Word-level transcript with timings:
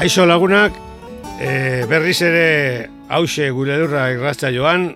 Kaixo 0.00 0.24
lagunak, 0.24 0.72
e, 1.44 1.84
berriz 1.84 2.22
ere 2.24 2.88
hause 3.12 3.50
gure 3.52 3.74
lurra 3.76 4.06
irratza 4.08 4.48
joan, 4.48 4.86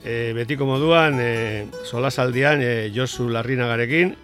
e, 0.00 0.32
betiko 0.32 0.64
moduan, 0.64 1.18
e, 1.20 1.66
solasaldian 1.84 2.62
e, 2.64 2.70
Josu 2.94 3.26
Larrinagarekin. 3.28 4.14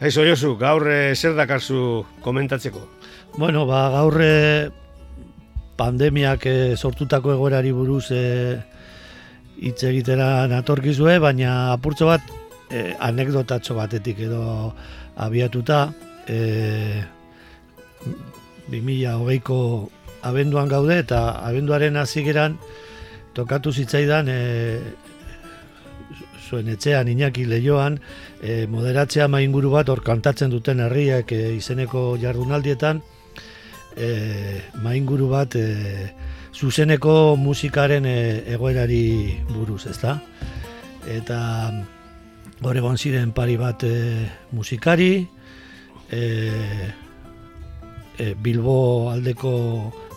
Kaixo 0.00 0.26
Josu, 0.26 0.56
gaur 0.58 0.90
e, 0.90 1.14
zer 1.14 1.38
dakarzu 1.38 2.02
komentatzeko? 2.26 2.82
Bueno, 3.38 3.62
ba, 3.70 3.86
gaur 3.94 4.18
e, 4.18 4.34
pandemiak 5.78 6.50
e, 6.50 6.58
sortutako 6.74 7.36
egoerari 7.36 7.70
buruz 7.70 8.10
e, 8.10 8.24
hitz 9.62 9.78
egitera 9.86 10.48
natorkizue, 10.50 11.20
baina 11.22 11.70
apurtzo 11.76 12.10
bat 12.10 12.34
e, 12.66 12.96
anekdotatxo 12.98 13.78
batetik 13.78 14.26
edo 14.26 14.72
abiatuta, 15.14 15.84
e, 16.26 17.04
2008ko 18.70 19.58
abenduan 20.26 20.68
gaude 20.68 20.98
eta 20.98 21.40
abenduaren 21.46 21.96
hasieran 21.96 22.58
tokatu 23.34 23.72
zitzaidan 23.72 24.28
e, 24.28 24.38
zuen 26.48 26.68
etxean 26.70 27.08
Iñaki 27.08 27.44
Leioan 27.46 27.98
e, 28.42 28.66
moderatzea 28.70 29.28
mainguru 29.28 29.70
bat 29.74 29.88
hor 29.88 30.02
kantatzen 30.02 30.50
duten 30.50 30.80
herriak 30.80 31.32
e, 31.32 31.42
izeneko 31.58 32.16
jardunaldietan 32.22 33.02
e, 33.96 34.10
mainguru 34.82 35.28
bat 35.30 35.56
e, 35.58 35.66
zuzeneko 36.56 37.36
musikaren 37.36 38.06
e, 38.08 38.18
egoerari 38.54 39.36
buruz, 39.50 39.84
ezta? 39.90 40.16
Eta 41.06 41.38
hor 42.64 42.78
egon 42.80 42.96
ziren 42.96 43.32
pari 43.36 43.58
bat 43.60 43.84
e, 43.84 43.96
musikari, 44.56 45.26
e, 46.10 46.22
e, 48.18 48.34
Bilbo 48.34 49.10
aldeko 49.10 49.52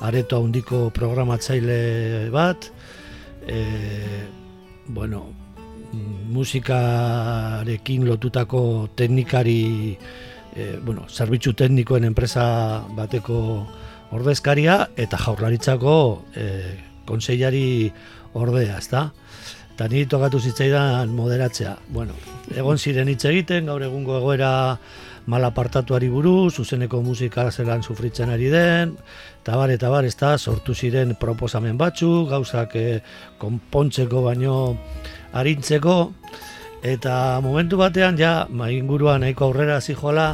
areto 0.01 0.39
handiko 0.43 0.89
programatzaile 0.95 2.29
bat, 2.31 2.71
e, 3.47 3.59
bueno, 4.87 5.25
musikarekin 6.29 8.05
lotutako 8.07 8.89
teknikari, 8.95 9.97
e, 10.55 10.77
bueno, 10.83 11.05
zerbitzu 11.09 11.53
teknikoen 11.53 12.05
enpresa 12.09 12.85
bateko 12.95 13.39
ordezkaria 14.15 14.89
eta 14.97 15.17
jaurlaritzako 15.17 15.95
e, 16.35 16.45
konseilari 17.09 17.91
ordea, 18.37 18.77
ezta? 18.77 19.09
Eta 19.73 19.87
ni 19.87 20.03
tokatu 20.11 20.41
zitzaidan 20.43 21.13
moderatzea. 21.15 21.77
Bueno, 21.95 22.13
egon 22.51 22.77
ziren 22.77 23.07
hitz 23.09 23.23
egiten, 23.29 23.69
gaur 23.71 23.85
egungo 23.85 24.17
egoera 24.19 24.51
malapartatuari 25.27 26.09
buruz, 26.09 26.55
zuzeneko 26.55 27.01
musika 27.03 27.49
zelan 27.51 27.83
sufritzen 27.83 28.29
ari 28.29 28.49
den, 28.49 28.95
eta 29.41 29.57
bar, 29.57 29.71
eta 29.73 29.89
bar, 29.89 30.05
ez 30.05 30.15
da, 30.19 30.37
sortu 30.37 30.75
ziren 30.75 31.15
proposamen 31.19 31.77
batzu, 31.77 32.25
gauzak 32.29 32.75
eh, 32.75 32.99
konpontzeko 33.41 34.23
baino 34.27 34.55
arintzeko, 35.33 35.97
eta 36.83 37.39
momentu 37.43 37.79
batean, 37.81 38.17
ja, 38.17 38.47
ma 38.49 38.69
inguruan 38.71 39.21
nahiko 39.25 39.49
aurrera 39.49 39.79
zijoala, 39.81 40.29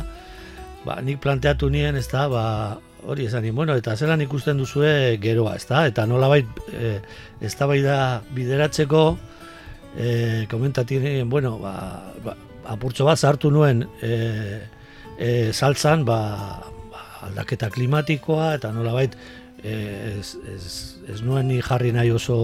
ba, 0.85 1.00
nik 1.01 1.22
planteatu 1.24 1.69
nien, 1.74 1.97
ez 1.97 2.07
da, 2.12 2.28
ba, 2.29 2.45
hori 3.06 3.25
esan 3.25 3.45
bueno, 3.56 3.75
eta 3.75 3.95
zelan 3.95 4.22
ikusten 4.22 4.57
duzue 4.57 5.18
geroa, 5.22 5.56
ez 5.56 5.66
da, 5.69 5.85
eta 5.88 6.06
nola 6.09 6.29
bait, 6.29 6.47
e, 6.74 7.00
ez 7.41 7.53
da 7.57 7.68
bai 7.69 7.81
da 7.81 7.97
bideratzeko, 8.34 9.03
e, 9.97 10.45
komentati 10.50 11.00
nien, 11.00 11.29
bueno, 11.29 11.57
ba, 11.59 11.75
ba, 12.24 12.35
apurtxo 12.74 13.06
bat 13.06 13.19
zartu 13.19 13.51
nuen, 13.53 13.85
e, 14.01 14.62
e, 15.17 15.51
saltzan 15.53 16.05
ba, 16.05 16.19
ba, 16.91 17.03
aldaketa 17.29 17.69
klimatikoa 17.73 18.55
eta 18.59 18.71
nolabait 18.75 19.15
e, 19.63 19.75
ez, 20.19 20.35
ez, 20.53 20.71
ez 21.11 21.19
nuen 21.25 21.47
ni 21.49 21.59
jarri 21.63 21.91
nahi 21.95 22.11
oso 22.13 22.37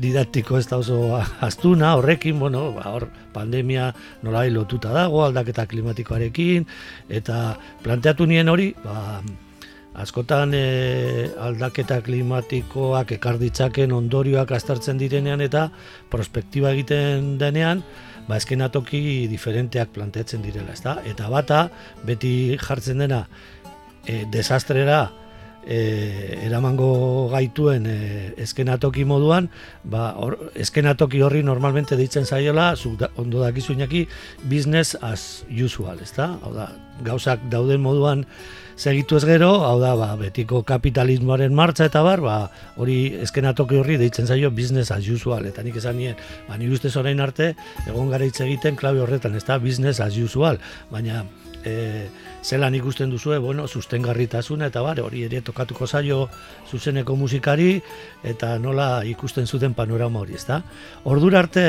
didaktiko 0.00 0.58
ez 0.58 0.66
da 0.70 0.78
oso 0.82 1.16
astuna 1.48 1.94
horrekin, 1.98 2.38
bueno, 2.38 2.70
ba, 2.76 2.90
hor 2.94 3.08
pandemia 3.34 3.92
nolabait 4.22 4.52
lotuta 4.54 4.92
dago 4.94 5.24
aldaketa 5.26 5.66
klimatikoarekin 5.70 6.68
eta 7.08 7.56
planteatu 7.82 8.28
nien 8.30 8.52
hori, 8.52 8.72
ba, 8.84 9.22
askotan 9.92 10.54
e, 10.56 11.28
aldaketa 11.40 12.00
klimatikoak 12.04 13.12
ekar 13.18 13.38
ditzaken 13.40 13.92
ondorioak 13.92 14.54
astartzen 14.56 15.00
direnean 15.00 15.44
eta 15.44 15.68
prospektiba 16.12 16.72
egiten 16.72 17.36
denean, 17.40 17.82
ba 18.28 18.38
eskenatoki 18.38 19.26
diferenteak 19.30 19.92
planteatzen 19.94 20.42
direla, 20.44 20.72
ezta? 20.76 20.98
Eta 21.08 21.28
bata 21.32 21.66
beti 22.06 22.56
jartzen 22.60 23.02
dena 23.02 23.24
e, 24.06 24.24
desastrera 24.30 25.10
e, 25.66 26.38
eramango 26.46 27.28
gaituen 27.32 27.86
e, 27.86 27.96
eskenatoki 28.42 29.04
moduan, 29.08 29.48
ba 29.84 30.12
or, 30.18 30.38
eskenatoki 30.54 31.22
horri 31.22 31.42
normalmente 31.46 31.98
deitzen 31.98 32.26
zaiola, 32.26 32.72
zu 32.76 32.96
da, 32.98 33.10
ondo 33.16 33.42
dakizu 33.42 33.76
inaki, 33.76 34.06
business 34.44 34.96
as 35.00 35.44
usual, 35.50 36.02
ezta? 36.02 36.32
Hau 36.42 36.52
da, 36.56 36.70
gauzak 37.06 37.48
dauden 37.50 37.82
moduan 37.82 38.26
segitu 38.76 39.16
ez 39.16 39.24
gero, 39.28 39.50
hau 39.66 39.78
da, 39.80 39.94
ba, 39.98 40.12
betiko 40.20 40.62
kapitalismoaren 40.66 41.54
martza 41.54 41.86
eta 41.90 42.02
bar, 42.02 42.22
ba, 42.24 42.36
hori 42.76 42.98
eskenatoki 43.22 43.78
horri 43.80 43.98
deitzen 44.00 44.26
zaio 44.26 44.50
business 44.50 44.90
as 44.90 45.08
usual, 45.08 45.46
eta 45.46 45.62
nik 45.62 45.76
esan 45.80 45.98
nien, 46.00 46.18
ba, 46.48 46.58
nik 46.58 46.72
ustez 46.72 46.94
orain 46.96 47.20
arte, 47.20 47.52
egon 47.86 48.10
gara 48.12 48.26
hitz 48.26 48.40
egiten 48.44 48.76
klabe 48.76 49.02
horretan, 49.04 49.36
ez 49.36 49.44
da, 49.48 49.58
business 49.62 50.00
as 50.00 50.18
usual, 50.18 50.60
baina, 50.90 51.24
e, 51.64 52.08
zelan 52.42 52.74
ikusten 52.74 53.10
duzue, 53.10 53.38
bueno, 53.38 53.68
sustengarritasuna 53.68 54.68
eta 54.72 54.82
bar, 54.82 55.00
hori 55.00 55.24
ere 55.28 55.42
tokatuko 55.42 55.86
zaio 55.86 56.26
zuzeneko 56.70 57.16
musikari 57.16 57.80
eta 58.24 58.58
nola 58.58 59.04
ikusten 59.08 59.46
zuten 59.46 59.74
panorama 59.74 60.22
hori, 60.22 60.36
ezta? 60.38 60.62
Ordura 61.04 61.42
arte, 61.44 61.66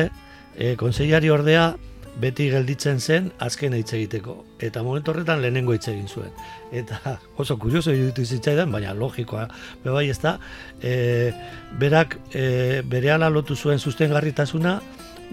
e, 0.56 0.76
konseilari 0.78 1.30
ordea 1.30 1.74
beti 2.22 2.50
gelditzen 2.52 3.00
zen 3.02 3.32
azken 3.42 3.74
hitz 3.78 3.94
egiteko. 3.94 4.38
Eta 4.62 4.84
momentu 4.86 5.12
horretan 5.14 5.42
lehenengo 5.42 5.74
hitz 5.74 5.88
egin 5.92 6.08
zuen. 6.08 6.34
Eta 6.72 7.18
oso 7.42 7.58
kurioso 7.62 7.94
iruditu 7.94 8.26
zitzaidan 8.26 8.72
baina 8.72 8.94
logikoa 8.98 9.48
be 9.84 9.94
bai 9.94 10.10
ezta? 10.14 10.38
E, 10.82 11.32
berak 11.80 12.20
e, 12.34 12.82
berehala 12.86 13.32
lotu 13.34 13.56
zuen 13.56 13.80
sustengarritasuna 13.80 14.80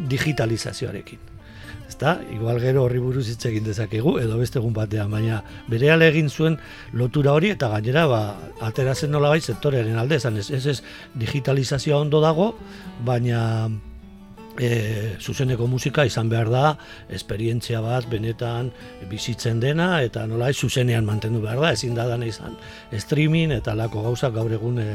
digitalizazioarekin. 0.09 1.29
Ezta? 1.91 2.21
Igual 2.33 2.61
gero 2.63 2.85
horri 2.87 3.01
buruz 3.03 3.27
hitz 3.29 3.43
egin 3.51 3.67
dezakegu 3.67 4.15
edo 4.23 4.39
beste 4.39 4.61
egun 4.61 4.73
batean 4.73 5.11
baina 5.11 5.43
berehala 5.69 6.07
egin 6.07 6.31
zuen 6.31 6.57
lotura 6.95 7.35
hori 7.35 7.51
eta 7.51 7.69
gainera 7.73 8.07
ba 8.07 8.21
atera 8.63 8.95
zen 8.95 9.11
nolabait 9.11 9.45
sektorearen 9.45 9.99
alde. 9.99 10.21
Esan 10.23 10.39
ez, 10.39 10.49
ez, 10.55 10.65
ez 10.67 10.81
digitalizazioa 11.19 12.01
ondo 12.01 12.23
dago 12.23 12.55
baina 13.05 13.43
e, 14.59 15.17
zuzeneko 15.21 15.67
musika 15.71 16.05
izan 16.09 16.31
behar 16.33 16.51
da, 16.51 16.65
esperientzia 17.13 17.81
bat 17.85 18.09
benetan 18.11 18.71
bizitzen 19.11 19.61
dena, 19.61 20.01
eta 20.03 20.27
nola 20.31 20.51
zuzenean 20.53 21.07
mantendu 21.07 21.43
behar 21.45 21.61
da, 21.61 21.73
ezin 21.77 21.95
da 21.95 22.07
dana 22.11 22.27
izan 22.27 22.57
streaming 22.97 23.55
eta 23.57 23.77
lako 23.79 24.05
gauzak 24.09 24.35
gaur 24.35 24.53
egun 24.53 24.81
e, 24.83 24.91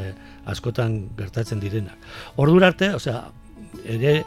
askotan 0.51 1.01
gertatzen 1.17 1.63
direnak. 1.63 1.97
Ordur 2.41 2.67
arte, 2.67 2.93
osea, 2.97 3.21
ere 3.85 4.17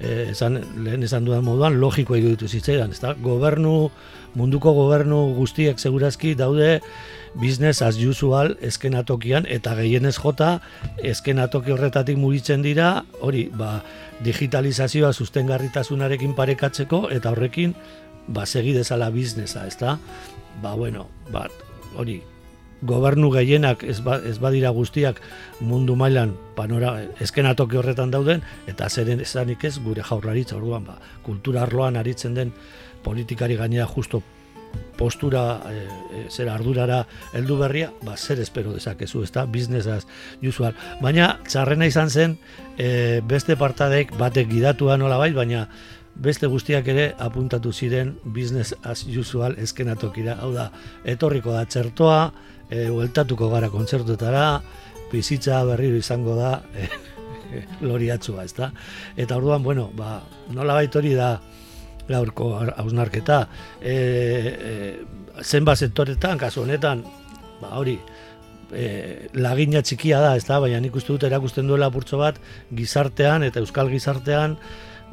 e, 0.00 0.30
esan, 0.30 0.60
lehen 0.84 1.06
esan 1.06 1.26
dudan 1.26 1.44
moduan 1.46 1.80
logiko 1.80 2.16
iruditu 2.18 2.48
zitzaidan, 2.48 2.92
ezta? 2.94 3.14
Gobernu, 3.22 3.90
munduko 4.36 4.72
gobernu 4.76 5.22
guztiek 5.36 5.80
segurazki 5.80 6.34
daude 6.36 6.80
business 7.40 7.82
as 7.82 7.96
usual 8.00 8.56
eskenatokian 8.64 9.46
eta 9.48 9.74
gehienez 9.78 10.16
jota 10.18 10.60
eskenatoki 11.04 11.72
horretatik 11.72 12.16
mugitzen 12.18 12.62
dira, 12.64 13.04
hori, 13.20 13.46
ba, 13.52 13.82
digitalizazioa 14.24 15.12
sustengarritasunarekin 15.12 16.34
parekatzeko 16.34 17.06
eta 17.12 17.34
horrekin 17.34 17.76
ba 18.26 18.46
segi 18.46 18.72
dezala 18.74 19.10
biznesa, 19.10 19.66
ezta? 19.66 19.98
Ba 20.62 20.74
bueno, 20.74 21.06
ba, 21.30 21.46
hori 21.96 22.22
gobernu 22.82 23.30
gehienak 23.32 23.82
ez, 23.84 24.00
ba, 24.04 24.18
ez 24.20 24.36
badira 24.38 24.70
guztiak 24.70 25.20
mundu 25.60 25.96
mailan 25.96 26.34
panora 26.56 26.98
eskenatoki 27.24 27.80
horretan 27.80 28.12
dauden 28.12 28.42
eta 28.68 28.88
zeren 28.88 29.20
esanik 29.24 29.64
ez 29.64 29.78
gure 29.80 30.04
jaurlaritza 30.04 30.56
orduan 30.56 30.84
ba 30.84 30.98
kultura 31.24 31.62
arloan 31.64 31.96
aritzen 31.96 32.34
den 32.34 32.52
politikari 33.02 33.56
gainera 33.56 33.86
justo 33.86 34.22
postura 34.96 35.60
e, 35.70 35.74
e, 35.76 36.22
zer 36.30 36.48
ardurara 36.52 37.02
heldu 37.34 37.58
berria, 37.60 37.90
ba 38.02 38.16
zer 38.16 38.40
espero 38.40 38.72
dezakezu, 38.74 39.22
ezta? 39.26 39.46
Business 39.46 39.86
as 39.86 40.06
usual. 40.42 40.74
Baina 41.02 41.36
txarrena 41.46 41.86
izan 41.86 42.10
zen 42.10 42.38
e, 42.78 43.20
beste 43.24 43.56
partadek 43.56 44.16
batek 44.18 44.50
gidatua 44.50 44.96
nola 44.96 45.18
bai, 45.20 45.32
baina 45.36 45.66
beste 46.16 46.48
guztiak 46.48 46.88
ere 46.88 47.06
apuntatu 47.20 47.72
ziren 47.72 48.14
business 48.24 48.74
as 48.82 49.04
usual 49.06 49.58
eskenatokira. 49.60 50.38
Hau 50.40 50.52
da, 50.54 50.70
etorriko 51.04 51.52
da 51.52 51.66
txertoa, 51.68 52.20
e, 52.70 52.88
hueltatuko 52.88 53.50
gara 53.52 53.70
kontzertuetara, 53.72 54.46
bizitza 55.12 55.62
berriro 55.68 55.98
izango 56.00 56.36
da 56.38 56.56
e, 56.80 56.88
loriatzua, 57.84 58.44
ezta? 58.44 58.72
Eta 59.16 59.36
orduan, 59.36 59.62
bueno, 59.62 59.90
ba, 59.96 60.20
nola 60.54 60.80
hori 60.80 61.14
da, 61.14 61.36
gaurko 62.08 62.52
hausnarketa. 62.76 63.40
E, 63.80 63.94
e, 63.94 65.42
zenba 65.42 65.76
sektoretan, 65.76 66.38
kasu 66.38 66.62
honetan, 66.62 67.04
ba, 67.60 67.74
hori, 67.78 67.96
e, 68.72 69.28
lagina 69.34 69.82
txikia 69.82 70.20
da, 70.22 70.34
ez 70.36 70.44
da, 70.48 70.60
baina 70.62 70.80
nik 70.80 70.96
uste 70.96 71.12
dut 71.14 71.26
erakusten 71.28 71.68
duela 71.68 71.90
purtso 71.92 72.20
bat, 72.20 72.40
gizartean 72.74 73.46
eta 73.46 73.60
euskal 73.62 73.90
gizartean, 73.92 74.56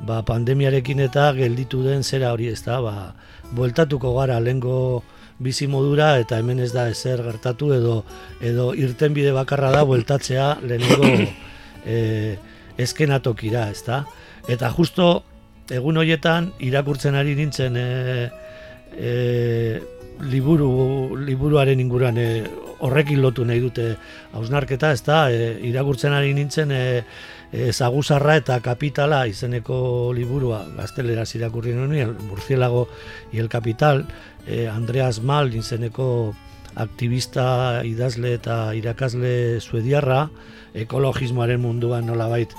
ba, 0.08 0.22
pandemiarekin 0.28 1.04
eta 1.06 1.32
gelditu 1.38 1.84
den 1.86 2.04
zera 2.04 2.34
hori, 2.34 2.50
ez 2.54 2.62
da, 2.66 2.80
ba, 2.82 3.12
bueltatuko 3.54 4.16
gara 4.18 4.40
lengo 4.40 5.04
bizi 5.44 5.68
modura 5.68 6.14
eta 6.22 6.38
hemen 6.40 6.62
ez 6.64 6.72
da 6.74 6.88
ezer 6.90 7.24
gertatu 7.26 7.74
edo 7.74 7.96
edo 8.42 8.72
irtenbide 8.78 9.34
bakarra 9.36 9.72
da 9.74 9.84
bueltatzea 9.84 10.60
lehenengo 10.62 11.10
e, 11.86 11.98
eskenatokira, 12.78 13.68
ez 13.70 13.84
da. 13.86 14.04
Eta 14.50 14.70
justo 14.74 15.24
egun 15.72 15.98
hoietan 15.98 16.52
irakurtzen 16.60 17.16
ari 17.16 17.36
nintzen 17.36 17.78
e, 17.78 18.30
e, 18.98 19.82
liburu, 20.30 21.16
liburuaren 21.24 21.80
inguruan 21.80 22.18
e, 22.18 22.28
horrekin 22.84 23.22
lotu 23.24 23.46
nahi 23.48 23.62
dute 23.64 23.94
hausnarketa, 24.36 24.92
ez 24.92 25.04
da, 25.06 25.30
e, 25.32 25.54
irakurtzen 25.70 26.14
ari 26.14 26.34
nintzen 26.36 26.72
e, 26.72 26.84
e, 27.52 27.72
zaguzarra 27.72 28.36
eta 28.42 28.60
kapitala 28.66 29.24
izeneko 29.28 30.12
liburua. 30.16 30.64
Gaztelera 30.78 31.24
irakurri 31.36 31.74
nuen, 31.78 32.18
Murcielago 32.28 32.90
y 33.32 33.40
el 33.40 33.50
Capital, 33.50 34.06
e, 34.48 34.68
Andreas 34.68 35.22
Mal 35.22 35.54
izeneko 35.56 36.36
aktivista 36.76 37.84
idazle 37.86 38.34
eta 38.34 38.74
irakasle 38.76 39.62
suediarra, 39.62 40.30
ekologismoaren 40.74 41.62
munduan 41.62 42.08
nolabait 42.10 42.52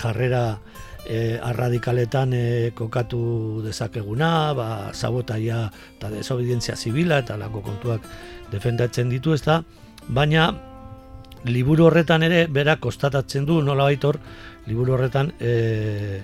jarrera 0.00 0.58
e, 1.06 1.38
arradikaletan 1.42 2.32
e, 2.34 2.72
kokatu 2.74 3.62
dezakeguna, 3.64 4.52
ba, 4.54 4.68
sabotaia 4.92 5.66
eta 5.96 6.10
desobedientzia 6.10 6.76
zibila 6.76 7.20
eta 7.24 7.36
lako 7.40 7.62
kontuak 7.62 8.06
defendatzen 8.50 9.10
ditu 9.10 9.34
ez 9.34 9.42
da, 9.44 9.60
baina 10.08 10.50
liburu 11.44 11.86
horretan 11.88 12.22
ere 12.22 12.46
bera 12.46 12.76
kostatatzen 12.76 13.46
du 13.48 13.60
nola 13.62 13.88
baitor, 13.88 14.18
liburu 14.66 14.94
horretan 14.94 15.32
e, 15.40 16.20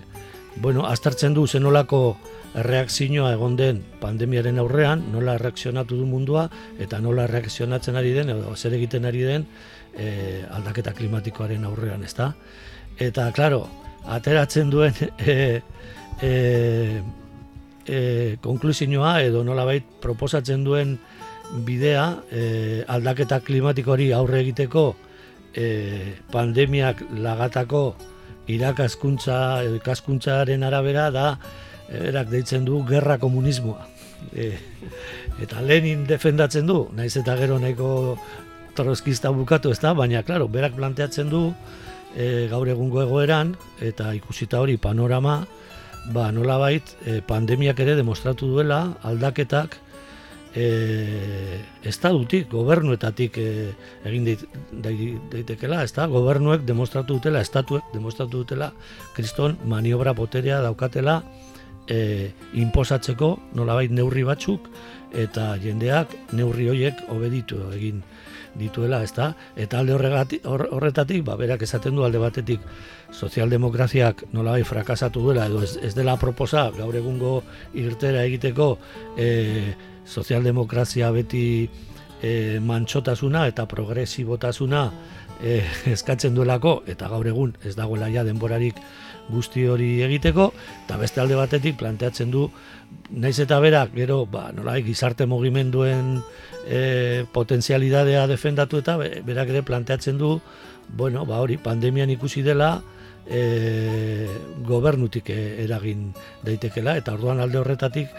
bueno, 0.57 0.87
aztertzen 0.87 1.35
du 1.35 1.47
zenolako 1.47 2.17
reakzioa 2.57 3.33
egon 3.37 3.57
den 3.57 3.83
pandemiaren 4.01 4.59
aurrean, 4.59 5.03
nola 5.13 5.37
reakzionatu 5.39 5.97
du 5.99 6.07
mundua 6.09 6.47
eta 6.81 7.01
nola 7.05 7.27
reakzionatzen 7.29 7.97
ari 7.97 8.15
den 8.17 8.33
edo 8.33 8.55
zer 8.57 8.77
egiten 8.77 9.05
ari 9.05 9.25
den 9.25 9.47
e, 9.97 10.45
aldaketa 10.51 10.95
klimatikoaren 10.97 11.65
aurrean, 11.65 12.05
ezta? 12.05 12.33
Eta, 12.97 13.29
claro, 13.37 13.67
ateratzen 14.07 14.71
duen 14.71 14.95
e, 15.19 15.61
e, 16.23 16.33
e, 17.87 18.01
konklusioa 18.43 19.21
edo 19.27 19.43
nolabait 19.45 19.85
proposatzen 20.03 20.65
duen 20.65 20.97
bidea 21.67 22.07
e, 22.31 22.85
aldaketa 22.89 23.41
klimatikori 23.47 24.13
aurre 24.15 24.41
egiteko 24.45 24.89
e, 25.55 25.67
pandemiak 26.33 27.03
lagatako 27.19 27.85
irakaskuntza 28.51 29.63
edo 29.67 29.79
ikaskuntzaren 29.81 30.63
arabera 30.67 31.11
da 31.11 31.29
erak 31.91 32.31
deitzen 32.31 32.65
du 32.67 32.83
gerra 32.89 33.19
komunismoa. 33.19 33.87
E, 34.33 34.47
eta 35.45 35.61
Lenin 35.61 36.07
defendatzen 36.09 36.67
du, 36.67 36.87
naiz 36.97 37.13
eta 37.21 37.35
gero 37.37 37.59
nahiko 37.61 38.17
trozkista 38.75 39.29
bukatu 39.31 39.71
ez 39.71 39.79
da, 39.79 39.93
baina, 39.95 40.23
klaro, 40.25 40.49
berak 40.49 40.73
planteatzen 40.75 41.29
du, 41.31 41.51
e, 42.17 42.49
gaur 42.51 42.69
egungo 42.73 43.03
egoeran 43.05 43.55
eta 43.85 44.13
ikusita 44.17 44.61
hori 44.61 44.77
panorama 44.81 45.45
ba 46.13 46.31
nolabait 46.33 46.97
e, 47.05 47.21
pandemiak 47.21 47.81
ere 47.85 47.97
demostratu 47.99 48.49
duela 48.49 48.97
aldaketak 49.05 49.79
e, 50.57 51.61
estadutik, 51.85 52.49
gobernuetatik 52.51 53.39
e, 53.39 53.49
egin 54.09 54.27
daitekela, 54.83 55.83
ez 55.85 55.93
da, 55.93 56.07
gobernuek 56.11 56.65
demostratu 56.67 57.19
dutela, 57.19 57.43
estatuek 57.45 57.93
demostratu 57.93 58.43
dutela, 58.43 58.73
kriston 59.15 59.59
maniobra 59.69 60.17
poterea 60.17 60.63
daukatela 60.65 61.21
e, 61.87 62.33
imposatzeko 62.57 63.35
nolabait 63.59 63.93
neurri 63.93 64.25
batzuk, 64.27 64.71
eta 65.17 65.55
jendeak 65.63 66.17
neurri 66.33 66.71
horiek 66.73 67.05
obeditu 67.13 67.61
egin 67.77 68.03
dituela, 68.59 69.03
ezta? 69.05 69.33
Eta 69.57 69.81
alde 69.81 69.95
horregatik 69.95 70.47
horretatik, 70.47 71.25
ba 71.25 71.37
berak 71.37 71.63
esaten 71.63 71.97
du 71.97 72.05
alde 72.05 72.19
batetik 72.23 72.61
sozialdemokraziak 73.13 74.25
nolabai 74.33 74.65
frakasatu 74.65 75.23
duela 75.23 75.47
edo 75.47 75.63
ez, 75.63 75.77
ez 75.83 75.95
dela 75.95 76.17
proposa 76.21 76.71
gaur 76.77 76.97
egungo 76.97 77.41
irtera 77.75 78.25
egiteko 78.27 78.77
e, 79.17 79.75
sozialdemokrazia 80.07 81.11
beti 81.15 81.47
e, 82.23 82.59
mantxotasuna 82.61 83.47
eta 83.51 83.67
progresibotasuna 83.71 84.83
e, 85.41 85.61
eskatzen 85.97 86.35
duelako 86.35 86.81
eta 86.87 87.11
gaur 87.13 87.27
egun 87.27 87.55
ez 87.65 87.77
dagoela 87.79 88.11
ja 88.13 88.25
denborarik 88.27 88.81
guzti 89.31 89.67
hori 89.67 90.03
egiteko 90.07 90.51
eta 90.85 90.99
beste 91.01 91.21
alde 91.21 91.39
batetik 91.39 91.79
planteatzen 91.81 92.31
du 92.31 92.47
naiz 93.11 93.39
eta 93.43 93.59
berak 93.61 93.95
gero 93.95 94.25
ba 94.27 94.51
nolai 94.55 94.83
gizarte 94.87 95.27
mugimenduen 95.27 96.21
e, 96.67 97.25
potentzialidadea 97.33 98.27
defendatu 98.27 98.83
eta 98.83 98.97
berak 98.99 99.53
ere 99.55 99.63
planteatzen 99.63 100.19
du 100.19 100.41
bueno 100.89 101.27
ba 101.27 101.41
hori 101.43 101.59
pandemian 101.59 102.11
ikusi 102.11 102.43
dela 102.43 102.81
e, 103.27 104.27
gobernutik 104.67 105.31
eragin 105.35 106.13
daitekela 106.43 106.97
eta 106.97 107.15
orduan 107.15 107.41
alde 107.41 107.59
horretatik 107.59 108.11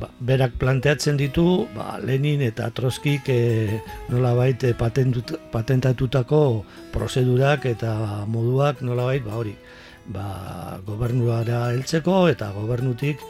ba, 0.00 0.10
berak 0.20 0.58
planteatzen 0.58 1.16
ditu 1.16 1.66
ba, 1.74 1.98
Lenin 2.02 2.42
eta 2.42 2.70
Troskik 2.74 3.28
e, 3.30 3.80
nolabait 4.10 4.62
e, 4.66 4.74
patentatutako 4.74 6.42
prozedurak 6.92 7.66
eta 7.70 8.24
moduak 8.26 8.82
nolabait 8.82 9.22
ba 9.24 9.38
hori 9.38 9.54
ba, 10.12 10.78
gobernuara 10.86 11.66
heltzeko 11.72 12.26
eta 12.30 12.52
gobernutik 12.56 13.22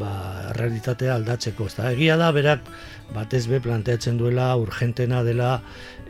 ba, 0.00 0.52
realitatea 0.56 1.16
aldatzeko. 1.18 1.68
Eta 1.72 1.92
egia 1.92 2.16
da, 2.20 2.30
berak 2.34 2.66
batez 3.14 3.46
be 3.50 3.60
planteatzen 3.60 4.18
duela 4.18 4.52
urgentena 4.56 5.22
dela 5.22 5.60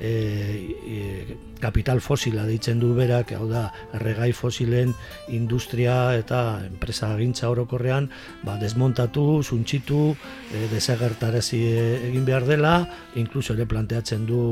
e, 0.00 0.76
e, 0.86 1.36
kapital 1.62 2.00
fosila 2.02 2.42
deitzen 2.42 2.80
du 2.82 2.90
berak, 2.96 3.30
hau 3.38 3.46
da, 3.46 3.68
erregai 3.94 4.32
fosilen 4.34 4.90
industria 5.30 6.16
eta 6.18 6.58
enpresa 6.66 7.12
gintza 7.20 7.48
orokorrean, 7.52 8.08
ba, 8.42 8.56
desmontatu, 8.58 9.24
zuntxitu, 9.46 10.16
e, 10.50 10.66
desagertarazi 10.72 11.62
egin 12.10 12.26
behar 12.26 12.48
dela, 12.50 12.74
inkluso 13.14 13.54
ere 13.54 13.68
planteatzen 13.70 14.26
du 14.26 14.42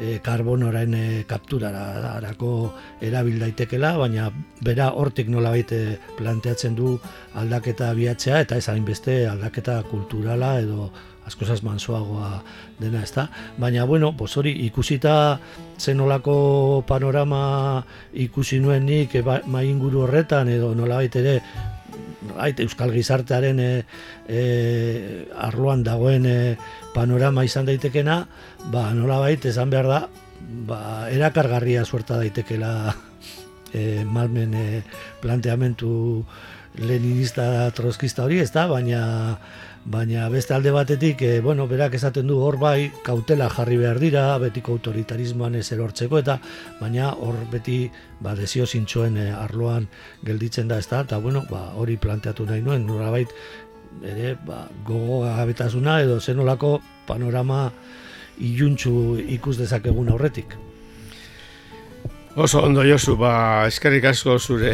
e, 0.00 0.18
karbonorain 0.24 0.96
e, 0.96 1.06
kapturara 1.28 2.14
arako 2.14 2.72
erabil 3.04 3.44
daitekela, 3.44 3.98
baina 4.00 4.30
bera 4.64 4.88
hortik 4.96 5.28
nola 5.28 5.52
baite 5.52 5.98
planteatzen 6.16 6.78
du 6.80 6.96
aldaketa 7.36 7.92
biatzea, 7.92 8.40
eta 8.46 8.56
ez 8.56 8.70
hainbeste 8.72 9.26
aldaketa 9.28 9.82
kulturala 9.90 10.56
edo 10.64 10.88
askozaz 11.26 11.62
mansoagoa 11.64 12.42
dena, 12.78 13.02
ezta? 13.02 13.28
Baina, 13.58 13.84
bueno, 13.84 14.12
pues 14.16 14.36
hori 14.36 14.52
ikusita 14.66 15.38
zenolako 15.78 16.84
panorama 16.86 17.84
ikusi 18.12 18.60
nuen 18.60 18.86
nik 18.86 19.14
e, 19.14 19.22
ba, 19.22 19.40
inguru 19.64 20.04
horretan, 20.04 20.48
edo 20.52 20.74
nolabait 20.74 21.16
ere, 21.16 21.40
ait, 22.38 22.60
Euskal 22.60 22.92
Gizartearen 22.92 23.60
e, 23.60 23.70
e, 24.28 24.42
arloan 25.36 25.84
dagoen 25.84 26.26
e, 26.26 26.38
panorama 26.94 27.44
izan 27.44 27.66
daitekena, 27.68 28.24
ba, 28.72 28.90
nolabait, 28.94 29.44
esan 29.48 29.72
behar 29.72 29.90
da, 29.90 30.00
ba, 30.68 30.80
erakargarria 31.12 31.84
suerta 31.84 32.18
daitekela 32.20 32.94
e, 33.74 34.04
malmen 34.04 34.54
e, 34.54 34.66
planteamentu 35.22 36.24
leninista 36.74 37.70
trozkista 37.74 38.24
hori, 38.26 38.40
ez 38.42 38.50
da, 38.52 38.66
baina 38.68 39.38
baina 39.84 40.28
beste 40.32 40.54
alde 40.54 40.70
batetik, 40.72 41.20
e, 41.22 41.40
bueno, 41.40 41.66
berak 41.68 41.94
esaten 41.94 42.26
du 42.26 42.38
hor 42.40 42.56
bai 42.58 42.90
kautela 43.04 43.50
jarri 43.52 43.76
behar 43.76 44.00
dira, 44.00 44.22
betiko 44.40 44.72
autoritarismoan 44.78 45.58
ez 45.60 45.66
erortzeko, 45.72 46.18
eta 46.18 46.38
baina 46.80 47.12
hor 47.12 47.36
beti 47.52 47.90
ba, 48.20 48.34
desio 48.34 48.66
zintxoen 48.66 49.18
e, 49.20 49.28
arloan 49.32 49.88
gelditzen 50.24 50.68
da, 50.68 50.78
ez 50.80 50.88
da, 50.88 51.02
eta 51.04 51.18
bueno, 51.18 51.44
ba, 51.50 51.74
hori 51.76 51.98
planteatu 52.00 52.46
nahi 52.48 52.64
nuen, 52.64 52.86
norabait, 52.88 53.28
ere, 54.02 54.34
ba, 54.46 54.64
gogo 54.86 55.20
gabetasuna 55.26 56.00
edo 56.02 56.20
zenolako 56.20 56.78
panorama 57.06 57.68
iluntzu 58.40 59.20
ikus 59.36 59.58
dezakegun 59.60 60.08
aurretik. 60.10 60.56
Oso 62.34 62.64
ondo 62.66 62.82
Josu, 62.82 63.14
ba, 63.20 63.66
eskerrik 63.68 64.08
asko 64.10 64.40
zure 64.40 64.72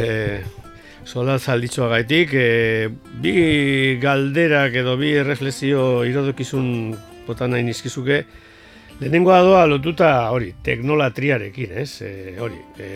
Sola 1.05 1.39
zalditxoa 1.39 1.89
gaitik, 1.95 2.35
e, 2.37 2.89
bi 3.23 3.99
galderak 4.03 4.75
edo 4.83 4.97
bi 5.01 5.15
reflexio 5.25 6.05
irodokizun 6.05 6.95
botan 7.27 7.55
nahi 7.55 7.65
nizkizuke, 7.65 8.21
lehenengoa 9.01 9.41
doa 9.47 9.65
lotuta 9.67 10.11
hori, 10.31 10.53
teknolatriarekin, 10.63 11.73
ez? 11.83 12.03
E, 12.05 12.37
hori, 12.39 12.61
e, 12.79 12.91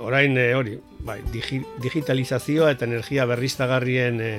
orain 0.00 0.36
e, 0.40 0.48
hori, 0.56 0.76
bai, 1.04 1.20
digi, 1.32 1.60
digitalizazioa 1.84 2.72
eta 2.74 2.88
energia 2.88 3.26
berriztagarrien 3.28 4.20
e, 4.24 4.34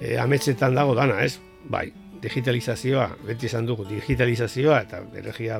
e, 0.00 0.16
ametsetan 0.22 0.76
dago 0.78 0.94
dana, 0.94 1.18
ez? 1.26 1.40
Bai, 1.66 1.88
digitalizazioa, 2.22 3.08
beti 3.26 3.50
esan 3.50 3.66
dugu, 3.66 3.84
digitalizazioa 3.90 4.80
eta 4.86 5.02
energia 5.18 5.58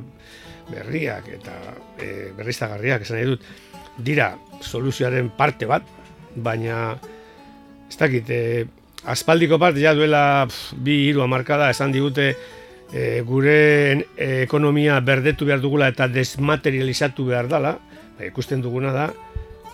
berriak 0.70 1.28
eta 1.34 1.56
e, 1.98 2.30
berriztagarriak 2.38 3.02
esan 3.06 3.18
nahi 3.18 3.34
dut, 3.34 3.50
dira 3.98 4.34
soluzioaren 4.60 5.30
parte 5.36 5.66
bat, 5.66 5.84
baina 6.36 6.96
ez 7.88 7.96
dakit, 7.98 8.30
e, 8.30 8.66
aspaldiko 9.06 9.58
parte 9.58 9.80
ja 9.80 9.94
duela 9.94 10.46
bi 10.72 11.06
hiru 11.08 11.22
hamarkada 11.22 11.70
esan 11.70 11.92
digute 11.94 12.34
e, 12.92 13.22
gure 13.26 13.58
e, 14.16 14.42
ekonomia 14.42 14.98
berdetu 15.00 15.46
behar 15.46 15.62
dugula 15.62 15.88
eta 15.92 16.08
desmaterializatu 16.08 17.26
behar 17.30 17.48
dala, 17.48 17.76
ba, 18.18 18.26
ikusten 18.26 18.62
duguna 18.62 18.92
da, 18.94 19.08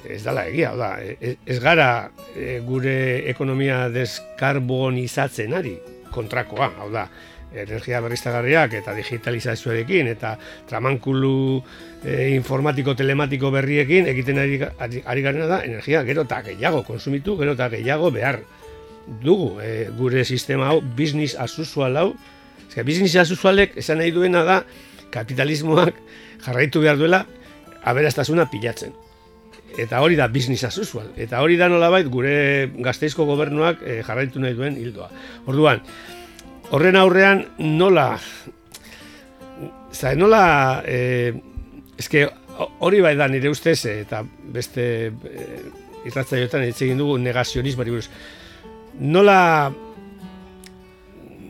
ez 0.09 0.23
dala 0.25 0.47
egia, 0.51 0.73
da, 0.77 0.95
e, 1.01 1.37
ez 1.47 1.59
gara 1.63 2.11
e, 2.37 2.61
gure 2.67 2.97
ekonomia 3.31 3.87
deskarbonizatzen 3.93 5.55
ari, 5.59 5.77
kontrakoa, 6.13 6.73
hau 6.83 6.91
da, 6.93 7.07
energia 7.55 8.01
berriztagarriak 8.01 8.75
eta 8.81 8.95
digitalizazioarekin 8.97 10.09
eta 10.13 10.37
tramankulu 10.69 11.63
e, 12.05 12.33
informatiko 12.37 12.95
telematiko 12.99 13.51
berriekin 13.55 14.09
egiten 14.13 14.41
ari, 14.43 14.61
ari, 14.81 15.23
garena 15.23 15.49
da 15.51 15.63
energia 15.65 16.03
gero 16.09 16.25
eta 16.29 16.43
gehiago 16.49 16.83
konsumitu, 16.87 17.37
gero 17.41 17.57
eta 17.59 17.69
gehiago 17.73 18.11
behar 18.15 18.41
dugu 19.23 19.59
e, 19.61 19.91
gure 19.99 20.25
sistema 20.25 20.71
hau, 20.71 20.81
business 20.81 21.37
as 21.37 21.59
usual 21.59 21.97
hau. 21.97 22.09
Ezka, 22.69 22.85
business 22.87 23.17
as 23.17 23.31
usualek 23.35 23.77
esan 23.77 24.01
nahi 24.01 24.13
duena 24.15 24.45
da 24.49 24.63
kapitalismoak 25.13 25.95
jarraitu 26.45 26.81
behar 26.81 26.99
duela 27.01 27.27
aberastasuna 27.85 28.49
pilatzen. 28.51 28.95
Eta 29.81 30.03
hori 30.05 30.17
da 30.17 30.29
business 30.29 30.65
as 30.69 30.77
usual. 30.79 31.09
Eta 31.17 31.41
hori 31.41 31.57
da 31.57 31.69
nolabait 31.73 32.09
gure 32.13 32.71
gazteizko 32.85 33.27
gobernuak 33.29 33.81
e, 33.85 34.01
jarraitu 34.07 34.41
nahi 34.41 34.57
duen 34.57 34.77
hildoa 34.81 35.11
orduan, 35.49 35.83
horren 36.73 36.97
aurrean 36.97 37.47
nola 37.59 38.17
Zai, 39.93 40.15
nola 40.17 40.81
e, 40.89 41.33
eske 42.01 42.25
hori 42.81 43.03
bai 43.05 43.13
da 43.17 43.27
nire 43.29 43.51
ustez 43.53 43.85
eta 43.91 44.23
beste 44.25 44.85
e, 45.13 45.47
irratzaioetan 46.09 46.65
hitz 46.65 46.79
egin 46.87 46.99
dugu 46.99 47.19
negazionismoari 47.21 47.93
buruz. 47.93 48.09
Nola 49.05 49.37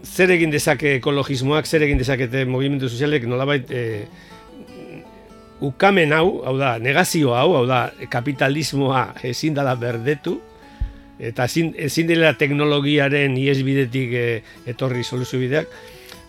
zer 0.02 0.34
egin 0.34 0.50
dezake 0.50 0.96
ekologismoak 0.98 1.70
zer 1.70 1.86
egin 1.86 2.02
dezakete 2.02 2.42
movimendu 2.50 2.90
sozialek 2.90 3.28
nolabait 3.30 3.70
e, 3.70 3.84
ukamen 5.62 6.12
hau, 6.18 6.40
hau 6.42 6.56
da, 6.58 6.74
negazio 6.82 7.36
hau, 7.38 7.52
hau 7.60 7.66
da, 7.70 7.84
kapitalismoa 8.10 9.12
ezin 9.30 9.54
dala 9.54 9.76
berdetu, 9.78 10.40
eta 11.18 11.46
ezin, 11.50 11.72
ezin 11.76 12.08
dela 12.08 12.32
teknologiaren 12.38 13.36
iesbidetik 13.36 14.14
e, 14.14 14.26
etorri 14.72 15.04
soluzio 15.04 15.40
bideak, 15.40 15.68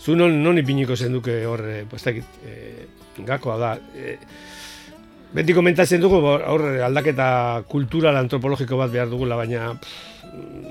zu 0.03 0.17
non, 0.19 0.35
non 0.43 0.59
ipiniko 0.59 0.97
zen 0.97 1.13
duke 1.15 1.45
hor, 1.47 1.63
e, 1.63 1.85
e, 1.85 2.57
gakoa 3.23 3.57
da. 3.57 3.71
E, 3.95 4.17
beti 5.33 5.55
komentatzen 5.55 6.01
dugu, 6.03 6.19
hor 6.27 6.65
aldaketa 6.83 7.63
kultural 7.69 8.19
antropologiko 8.19 8.77
bat 8.77 8.91
behar 8.91 9.09
dugula, 9.09 9.39
baina 9.39 9.71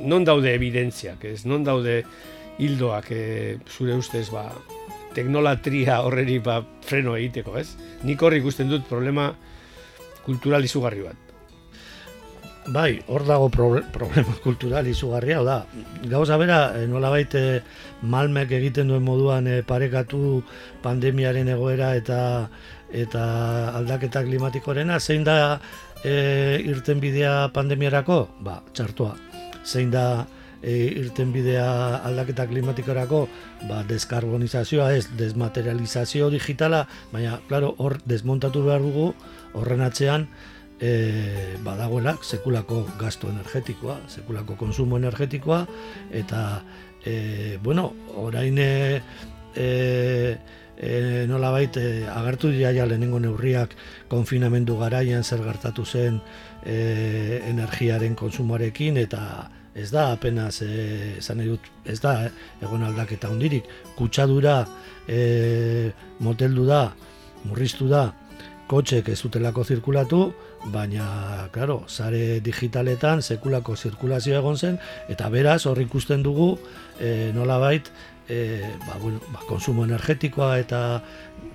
non 0.04 0.24
daude 0.24 0.52
evidentziak, 0.54 1.24
ez? 1.24 1.44
Non 1.46 1.64
daude 1.64 2.02
hildoak, 2.60 3.10
e, 3.10 3.58
zure 3.72 3.96
ustez, 3.96 4.28
ba, 4.30 4.50
teknolatria 5.16 6.02
horreri 6.04 6.38
ba, 6.44 6.60
freno 6.84 7.16
egiteko, 7.16 7.56
ez? 7.60 7.72
Nik 8.04 8.22
horri 8.22 8.42
ikusten 8.42 8.70
dut 8.70 8.84
problema 8.88 9.30
kultural 10.26 10.64
izugarri 10.64 11.06
bat. 11.08 11.31
Bai, 12.66 13.02
hor 13.08 13.24
dago 13.26 13.48
problema 13.50 14.36
kultural 14.44 14.86
izugarria, 14.86 15.40
da, 15.42 15.64
gauza 16.06 16.36
bera, 16.38 16.60
eh, 16.78 16.86
nola 16.86 17.10
baite 17.10 17.40
eh, 17.56 17.62
malmek 18.02 18.52
egiten 18.54 18.86
duen 18.92 19.02
moduan 19.02 19.48
eh, 19.50 19.62
parekatu 19.66 20.42
pandemiaren 20.82 21.50
egoera 21.50 21.96
eta 21.98 22.20
eta 22.92 23.24
aldaketa 23.80 24.22
klimatikorena, 24.22 25.00
zein 25.00 25.24
da 25.24 25.58
e, 26.04 26.60
irten 26.68 27.00
bidea 27.00 27.48
pandemiarako? 27.54 28.18
Ba, 28.44 28.60
txartua. 28.76 29.14
Zein 29.64 29.90
da 29.90 30.26
e, 30.60 30.74
irten 31.00 31.32
bidea 31.32 32.02
aldaketa 32.04 32.46
klimatikorako? 32.50 33.24
Ba, 33.64 33.82
deskarbonizazioa 33.88 34.92
ez, 34.98 35.06
desmaterializazio 35.18 36.28
digitala, 36.34 36.84
baina, 37.14 37.38
claro, 37.48 37.74
hor 37.78 37.96
desmontatu 38.04 38.66
behar 38.68 38.84
dugu, 38.84 39.12
horren 39.56 39.84
atzean, 39.88 40.28
e, 40.82 41.56
badagoela 41.62 42.16
sekulako 42.20 42.82
gasto 42.98 43.30
energetikoa, 43.30 44.00
sekulako 44.08 44.56
konsumo 44.58 44.98
energetikoa 44.98 45.62
eta 46.10 46.62
e, 47.04 47.58
bueno, 47.62 47.92
orain 48.18 48.58
e, 48.58 49.00
e, 49.54 50.36
e, 50.76 51.26
nola 51.30 51.54
baita 51.54 51.80
agertu 52.18 52.50
dira 52.50 52.74
ja 52.74 52.86
lehenengo 52.86 53.20
neurriak 53.22 53.76
konfinamendu 54.10 54.76
garaian 54.82 55.22
zer 55.22 55.44
gertatu 55.46 55.86
zen 55.86 56.20
e, 56.66 57.40
energiaren 57.46 58.18
konsumoarekin 58.18 58.98
eta 58.98 59.22
ez 59.74 59.90
da 59.90 60.12
apenas 60.12 60.60
e, 60.62 61.18
dut, 61.44 61.60
ez 61.84 62.00
da 62.00 62.26
eh, 62.26 62.30
egon 62.60 62.82
aldaketa 62.82 63.30
hondirik 63.30 63.64
kutsadura 63.96 64.66
e, 65.08 65.92
moteldu 66.20 66.66
da 66.66 66.92
murriztu 67.44 67.88
da 67.88 68.12
kotxek 68.68 69.08
ez 69.08 69.20
dutelako 69.20 69.64
zirkulatu, 69.64 70.32
baina, 70.70 71.48
claro, 71.50 71.82
sare 71.88 72.40
digitaletan 72.40 73.22
sekulako 73.22 73.74
zirkulazioa 73.76 74.38
egon 74.38 74.56
zen, 74.56 74.78
eta 75.10 75.28
beraz, 75.28 75.64
hor 75.66 75.80
ikusten 75.82 76.22
dugu, 76.22 76.54
e, 77.00 77.32
nola 77.34 77.58
bait, 77.58 77.90
e, 78.28 78.62
ba, 78.86 78.98
bueno, 79.00 79.20
ba, 79.32 79.40
konsumo 79.48 79.84
energetikoa 79.84 80.58
eta 80.62 81.02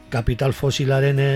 kapital 0.10 0.54
fosilaren 0.54 1.20
e, 1.20 1.32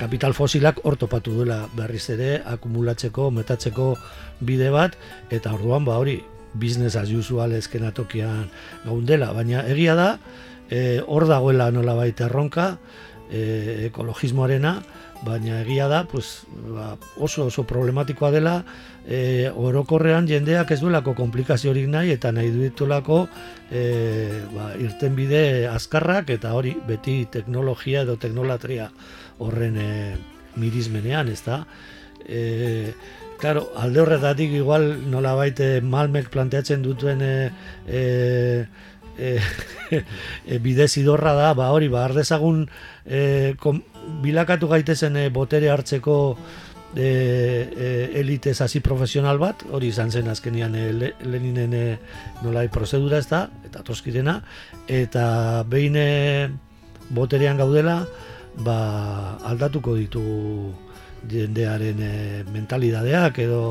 kapital 0.00 0.34
fosilak 0.36 0.82
hor 0.84 0.96
topatu 1.00 1.34
duela 1.38 1.62
berriz 1.76 2.08
ere 2.12 2.40
akumulatzeko, 2.44 3.30
metatzeko 3.30 3.94
bide 4.40 4.70
bat 4.74 4.96
eta 5.30 5.54
orduan 5.56 5.84
ba 5.84 5.98
hori 6.00 6.20
business 6.54 6.96
as 6.96 7.12
usual 7.12 7.52
eskenatokian 7.54 8.48
gaundela, 8.84 9.32
baina 9.32 9.64
egia 9.68 9.94
da 9.94 10.10
e, 10.70 11.00
hor 11.06 11.28
dagoela 11.28 11.70
nola 11.70 11.94
baita 11.94 12.26
erronka 12.26 12.76
e, 13.30 13.86
ekologismoarena 13.90 14.80
baina 15.24 15.60
egia 15.60 15.88
da 15.88 16.04
pues, 16.08 16.46
ba, 16.72 16.94
oso 17.20 17.46
oso 17.50 17.64
problematikoa 17.68 18.30
dela 18.32 18.54
e, 19.04 19.50
orokorrean 19.52 20.28
jendeak 20.28 20.72
ez 20.72 20.80
duelako 20.80 21.14
komplikaziorik 21.18 21.88
nahi 21.92 22.14
eta 22.16 22.32
nahi 22.32 22.50
duetulako 22.54 23.22
e, 23.70 23.84
ba, 24.54 24.72
irten 24.80 25.16
bide 25.18 25.42
azkarrak 25.68 26.32
eta 26.36 26.54
hori 26.56 26.76
beti 26.88 27.24
teknologia 27.30 28.06
edo 28.06 28.16
teknolatria 28.16 28.90
horren 29.38 29.76
e, 29.76 29.90
mirizmenean, 30.60 31.28
ez 31.28 31.42
da? 31.44 31.64
E, 32.26 32.92
claro, 33.40 33.70
alde 33.80 34.02
horretatik 34.02 34.52
igual 34.56 34.92
nola 35.10 35.34
baite 35.38 35.80
malmek 35.80 36.30
planteatzen 36.32 36.82
dutuen 36.84 37.22
e, 37.24 37.34
e, 37.88 38.02
e, 39.18 39.30
e, 40.46 40.58
bidez 40.58 40.92
da, 41.04 41.54
ba 41.54 41.70
hori, 41.70 41.88
ba, 41.88 42.04
ardezagun 42.04 42.68
e, 43.06 43.54
kom, 43.58 43.82
bilakatu 44.22 44.68
gaitezen 44.70 45.16
e, 45.16 45.28
botere 45.30 45.70
hartzeko 45.70 46.16
e, 46.96 47.04
e, 47.04 48.20
elite 48.20 48.54
hasi 48.58 48.80
profesional 48.80 49.38
bat, 49.38 49.64
hori 49.70 49.90
izan 49.92 50.10
zen 50.10 50.28
azkenian 50.28 50.74
e, 50.74 50.92
le, 50.92 51.12
Leninen 51.24 51.74
e, 51.74 51.84
nolai 52.42 52.68
prozedura 52.68 53.18
ez 53.18 53.28
da, 53.30 53.46
eta 53.66 53.84
toskirena, 53.86 54.40
eta 54.88 55.64
behin 55.68 55.98
boterean 57.10 57.58
gaudela, 57.58 58.04
ba, 58.64 59.36
aldatuko 59.46 59.94
ditu 59.98 60.24
jendearen 61.30 62.00
e, 62.02 62.14
mentalidadeak 62.52 63.38
edo 63.44 63.62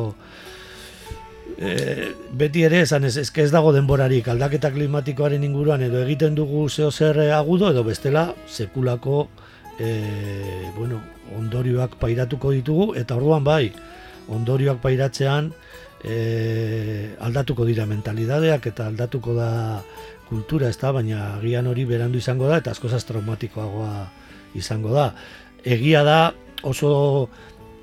e, 1.57 2.13
beti 2.31 2.63
ere 2.67 2.83
esan 2.86 3.07
ez, 3.09 3.15
ez, 3.17 3.29
ez 3.33 3.50
dago 3.51 3.74
denborarik. 3.75 4.29
Aldaketa 4.31 4.71
klimatikoaren 4.75 5.43
inguruan 5.43 5.83
edo 5.86 6.01
egiten 6.03 6.38
dugu 6.38 6.67
zeo 6.69 6.91
zer 6.91 7.19
agudo 7.33 7.71
edo 7.74 7.83
bestela 7.83 8.29
sekulako 8.48 9.27
e, 9.79 10.71
bueno, 10.77 11.01
ondorioak 11.38 11.95
pairatuko 12.00 12.51
ditugu 12.51 12.93
eta 13.00 13.15
orduan 13.15 13.43
bai 13.43 13.71
ondorioak 14.29 14.81
pairatzean 14.83 15.51
e, 16.03 17.15
aldatuko 17.19 17.65
dira 17.65 17.86
mentalidadeak 17.89 18.67
eta 18.71 18.88
aldatuko 18.88 19.33
da 19.33 19.51
kultura 20.29 20.69
ez 20.69 20.77
baina 20.77 21.36
agian 21.38 21.67
hori 21.67 21.86
berandu 21.86 22.19
izango 22.19 22.48
da 22.48 22.59
eta 22.62 22.71
askozaz 22.71 23.03
traumatikoagoa 23.05 24.09
izango 24.55 24.93
da. 24.93 25.13
Egia 25.63 26.03
da 26.03 26.33
oso 26.63 27.29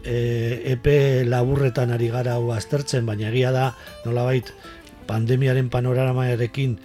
e, 0.05 0.63
epe 0.73 1.25
laburretan 1.25 1.91
ari 1.91 2.09
gara 2.09 2.37
hau 2.39 2.53
aztertzen, 2.55 3.07
baina 3.07 3.29
egia 3.29 3.51
da 3.53 3.73
nolabait 4.05 4.53
pandemiaren 5.07 5.69
panoramarekin 5.71 6.79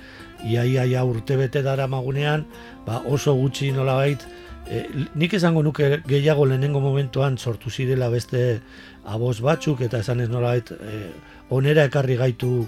iaia 0.45 0.85
ia 0.85 1.03
urte 1.05 1.37
bete 1.37 1.61
dara 1.61 1.87
magunean, 1.87 2.45
ba 2.85 3.03
oso 3.05 3.35
gutxi 3.37 3.71
nolabait 3.71 4.25
e, 4.71 4.85
nik 5.15 5.35
esango 5.35 5.63
nuke 5.63 5.99
gehiago 6.07 6.45
lehenengo 6.47 6.79
momentuan 6.79 7.37
sortu 7.37 7.69
zirela 7.69 8.09
beste 8.09 8.61
abos 9.03 9.41
batzuk 9.41 9.81
eta 9.81 9.99
esan 9.99 10.23
ez 10.23 10.29
nolabait 10.29 10.71
e, 10.71 11.11
onera 11.51 11.85
ekarri 11.89 12.15
gaitu 12.15 12.65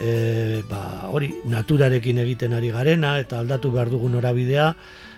e, 0.00 0.62
ba, 0.70 1.10
hori 1.10 1.32
naturarekin 1.50 2.22
egiten 2.22 2.54
ari 2.54 2.70
garena 2.70 3.18
eta 3.18 3.40
aldatu 3.42 3.72
behar 3.74 3.90
dugun 3.90 4.14
norabidea, 4.16 4.72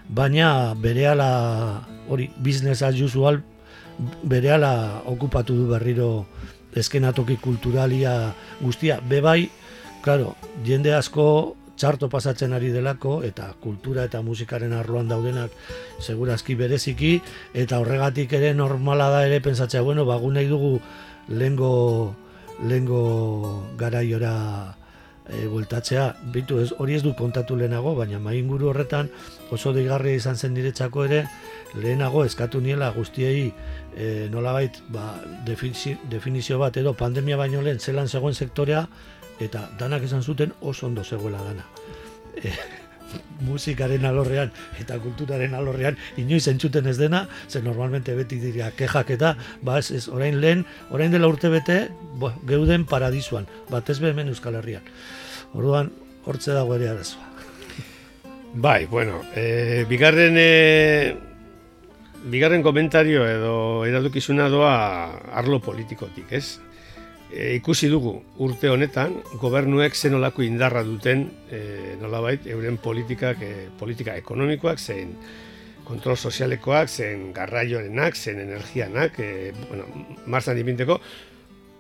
baina 0.09 0.75
berehala 0.75 1.87
hori 2.09 2.31
business 2.39 2.83
as 2.83 3.01
usual 3.01 3.43
berehala 4.25 5.03
okupatu 5.07 5.55
du 5.55 5.69
berriro 5.69 6.27
eskenatoki 6.75 7.37
kulturalia 7.37 8.33
guztia. 8.61 9.01
Bebai, 9.05 9.51
claro, 10.03 10.35
jende 10.65 10.95
asko 10.97 11.57
txarto 11.83 12.07
pasatzen 12.07 12.53
ari 12.55 12.71
delako 12.71 13.17
eta 13.27 13.49
kultura 13.59 14.05
eta 14.07 14.21
musikaren 14.23 14.71
arloan 14.79 15.09
daudenak 15.11 15.51
segurazki 15.99 16.55
bereziki 16.55 17.17
eta 17.59 17.81
horregatik 17.83 18.37
ere 18.39 18.53
normala 18.55 19.09
da 19.11 19.25
ere 19.27 19.41
pentsatzea, 19.43 19.83
bueno, 19.83 20.05
ba 20.07 20.21
nahi 20.23 20.47
dugu 20.47 20.79
lengo 21.29 22.15
lengo 22.63 23.67
garaiora 23.77 24.77
e, 25.27 25.47
bueltatzea, 25.47 26.05
bitu 26.33 26.61
ez, 26.63 26.69
hori 26.79 26.95
ez 26.95 27.03
du 27.03 27.15
kontatu 27.19 27.57
lehenago, 27.57 27.97
baina 27.99 28.21
main 28.23 28.39
inguru 28.45 28.69
horretan 28.71 29.11
oso 29.51 29.73
deigarria 29.73 30.21
izan 30.21 30.37
zen 30.37 30.55
diretzako 30.55 31.07
ere, 31.09 31.25
lehenago 31.75 32.23
eskatu 32.25 32.61
niela 32.61 32.93
guztiei 32.95 33.49
e, 33.97 34.29
nolabait 34.31 34.79
ba, 34.95 35.17
definizio 35.47 36.59
bat 36.63 36.77
edo 36.77 36.95
pandemia 36.95 37.41
baino 37.41 37.63
lehen 37.63 37.81
zelan 37.81 38.09
zegoen 38.09 38.35
sektorea 38.35 38.87
eta 39.41 39.69
danak 39.79 40.05
esan 40.05 40.23
zuten 40.23 40.53
oso 40.61 40.87
ondo 40.87 41.05
zegoela 41.05 41.43
dana. 41.43 41.67
E, 42.37 42.53
musikaren 43.45 44.05
alorrean 44.09 44.53
eta 44.81 44.97
kulturaren 45.03 45.55
alorrean 45.55 45.99
inoiz 46.17 46.47
entzuten 46.49 46.87
ez 46.89 46.97
dena, 46.99 47.27
ze 47.49 47.63
normalmente 47.63 48.15
beti 48.17 48.39
dira 48.41 48.71
kejak 48.77 49.11
eta, 49.17 49.35
ba 49.63 49.79
ez, 49.79 49.91
ez 49.91 50.09
orain 50.09 50.41
lehen, 50.41 50.65
orain 50.91 51.13
dela 51.13 51.29
urte 51.29 51.51
bete, 51.53 51.89
bo, 52.17 52.33
geuden 52.49 52.87
paradisuan, 52.87 53.49
bat 53.71 53.91
ez 53.91 54.01
hemen 54.01 54.29
Euskal 54.33 54.57
Herrian. 54.61 54.83
Orduan, 55.53 55.93
hortze 56.25 56.53
dago 56.57 56.75
ere 56.77 56.89
arazoa. 56.89 57.29
Bai, 58.55 58.87
bueno, 58.87 59.23
e, 59.35 59.85
bigarren 59.89 60.37
e, 60.37 61.15
bigarren 62.25 62.63
komentario 62.63 63.25
edo 63.27 63.55
eradukizuna 63.89 64.49
doa 64.53 64.75
arlo 65.33 65.59
politikotik, 65.61 66.29
ez? 66.31 66.61
E, 67.33 67.55
ikusi 67.57 67.89
dugu 67.89 68.19
urte 68.45 68.69
honetan 68.69 69.15
gobernuek 69.41 69.97
zenolako 69.97 70.45
indarra 70.45 70.83
duten 70.85 71.25
e, 71.51 71.97
nolabait 72.01 72.47
euren 72.47 72.77
politikak, 72.77 73.41
e, 73.41 73.69
politika 73.79 74.17
ekonomikoak, 74.21 74.79
zein 74.79 75.17
kontrol 75.85 76.17
sozialekoak, 76.17 76.89
zen 76.89 77.31
garraioarenak, 77.35 78.17
zen 78.17 78.41
energianak, 78.45 79.19
e, 79.19 79.53
bueno, 79.69 79.89
marzan 80.27 80.61
dipinteko, 80.61 81.01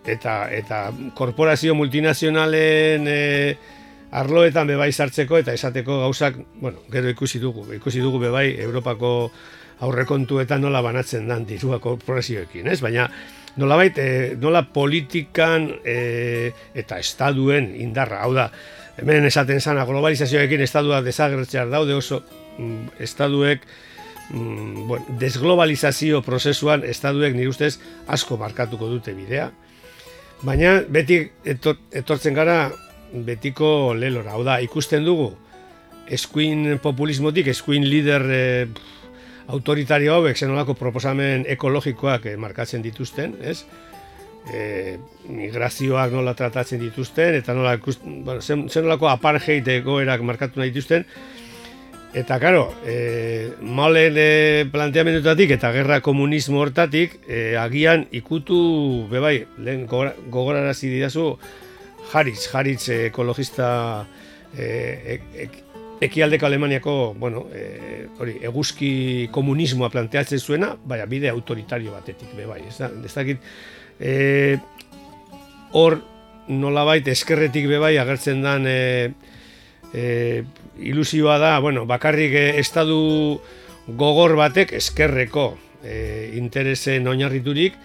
eta, 0.09 0.37
eta 0.51 0.87
korporazio 1.15 1.77
multinazionalen 1.79 3.07
e, 3.09 3.21
arloetan 4.13 4.69
bebai 4.69 4.91
sartzeko 4.93 5.39
eta 5.41 5.55
esateko 5.57 6.01
gauzak, 6.07 6.41
bueno, 6.61 6.83
gero 6.93 7.13
ikusi 7.13 7.41
dugu, 7.41 7.67
ikusi 7.77 8.01
dugu 8.05 8.21
bebai 8.27 8.49
Europako 8.61 9.31
aurrekontuetan 9.83 10.63
nola 10.63 10.83
banatzen 10.85 11.29
dan 11.29 11.47
dirua 11.47 11.81
korporazioekin, 11.83 12.69
ez? 12.71 12.81
Baina 12.85 13.09
nolabait 13.57 13.99
e, 13.99 14.37
nola 14.41 14.65
politikan 14.73 15.69
e, 15.85 16.53
eta 16.75 16.99
estaduen 17.03 17.73
indarra, 17.77 18.23
hau 18.25 18.33
da, 18.37 18.49
hemen 19.01 19.27
esaten 19.29 19.61
zana 19.61 19.85
globalizazioekin 19.89 20.63
estadua 20.65 21.03
desagertzear 21.05 21.71
daude 21.73 21.95
oso 21.95 22.23
mm, 22.59 23.03
estaduek 23.05 23.67
mm, 24.31 24.87
bueno, 24.89 25.19
desglobalizazio 25.21 26.23
prozesuan 26.23 26.85
estaduek 26.89 27.37
nire 27.37 27.53
ustez 27.53 27.79
asko 28.07 28.39
markatuko 28.41 28.89
dute 28.89 29.15
bidea. 29.17 29.51
Baina 30.43 30.81
beti 30.91 31.21
etortzen 31.47 32.35
gara 32.35 32.67
betiko 33.13 33.93
lelora, 33.95 34.33
hau 34.35 34.43
da, 34.45 34.59
ikusten 34.65 35.05
dugu 35.05 35.31
eskuin 36.13 36.79
populismotik, 36.83 37.49
eskuin 37.53 37.85
lider 37.87 38.25
e, 38.27 38.43
autoritario 39.49 40.15
hauek 40.15 40.37
zenolako 40.37 40.75
proposamen 40.79 41.47
ekologikoak 41.57 42.27
eh, 42.27 42.37
markatzen 42.37 42.83
dituzten, 42.83 43.37
ez? 43.43 43.65
E, 44.53 44.99
migrazioak 45.31 46.11
nola 46.11 46.33
tratatzen 46.35 46.81
dituzten, 46.83 47.37
eta 47.39 47.55
nola, 47.55 47.77
bueno, 47.79 48.41
zenolako 48.43 49.07
apartheid 49.07 49.69
egoerak 49.77 50.25
markatu 50.27 50.59
nahi 50.59 50.73
dituzten, 50.75 51.07
Eta, 52.13 52.37
karo, 52.37 52.67
e, 52.85 53.55
maulen 53.65 54.19
e, 54.21 54.67
planteamendutatik 54.69 55.55
eta 55.55 55.71
gerra 55.73 56.03
komunismo 56.05 56.61
hortatik, 56.61 57.15
e, 57.25 57.55
agian 57.57 58.05
ikutu, 58.13 58.59
bebai, 59.09 59.47
lehen 59.57 59.87
gogorarazi 59.89 60.91
didazu, 60.93 61.39
Haritz, 62.13 62.51
Haritz 62.53 62.91
ekologista 63.09 63.71
e, 64.53 65.23
e, 65.33 65.49
ekialdeko 66.03 66.47
Alemaniako, 66.47 66.95
bueno, 67.19 67.47
e, 67.55 68.07
hori, 68.19 68.37
eguzki 68.43 69.29
komunismoa 69.35 69.91
planteatzen 69.93 70.41
zuena, 70.41 70.73
baina 70.75 71.07
bide 71.07 71.31
autoritario 71.31 71.95
batetik, 71.95 72.33
be 72.37 72.47
bai, 72.49 72.63
ez 72.69 72.77
da, 72.81 72.91
ez 72.91 73.13
dakit, 73.15 73.45
e, 74.01 74.57
hor 75.79 76.01
nolabait 76.49 77.07
eskerretik 77.09 77.69
be 77.71 77.79
bai 77.83 77.95
agertzen 78.03 78.43
dan 78.43 78.67
e, 78.67 79.13
e, 79.95 80.43
ilusioa 80.83 81.39
da, 81.39 81.59
bueno, 81.63 81.87
bakarrik 81.87 82.35
estadu 82.59 83.41
gogor 83.87 84.35
batek 84.41 84.75
eskerreko 84.81 85.53
e, 85.85 86.33
interesen 86.39 87.07
oinarriturik, 87.07 87.79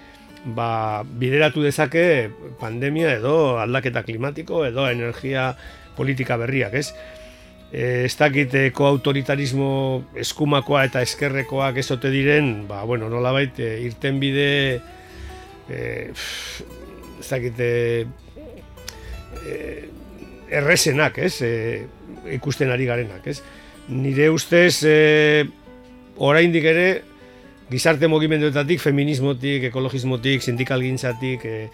ba, 0.58 1.04
bideratu 1.04 1.62
dezake 1.66 2.32
pandemia 2.60 3.14
edo 3.20 3.60
aldaketa 3.62 4.04
klimatiko 4.08 4.66
edo 4.66 4.88
energia 4.90 5.52
politika 5.98 6.38
berriak, 6.38 6.74
ez? 6.78 6.92
E, 7.72 8.06
ez 8.06 8.16
dakite 8.18 8.70
koautoritarismo 8.76 9.70
eskumakoa 10.24 10.86
eta 10.88 11.02
eskerrekoak 11.06 11.80
ezote 11.84 12.12
diren, 12.14 12.68
ba, 12.70 12.84
bueno, 12.88 13.10
nola 13.12 13.34
bait, 13.36 13.60
e, 13.60 13.78
irten 13.88 14.22
bide, 14.24 14.48
e, 15.70 15.82
ez 16.14 17.28
dakite, 17.28 17.70
e, 19.44 19.60
errezenak, 20.50 21.20
ez, 21.20 21.36
e, 21.42 21.52
ikusten 22.38 22.72
ari 22.72 22.88
garenak, 22.88 23.28
ez. 23.28 23.42
Nire 23.88 24.30
ustez, 24.32 24.82
e, 24.88 25.46
oraindik 26.18 26.66
ere, 26.68 26.88
gizarte 27.68 28.08
mugimenduetatik, 28.08 28.80
feminismotik, 28.80 29.68
ekologismotik, 29.70 30.44
sindikal 30.44 30.84
gintzatik, 30.84 31.44
e, 31.44 31.70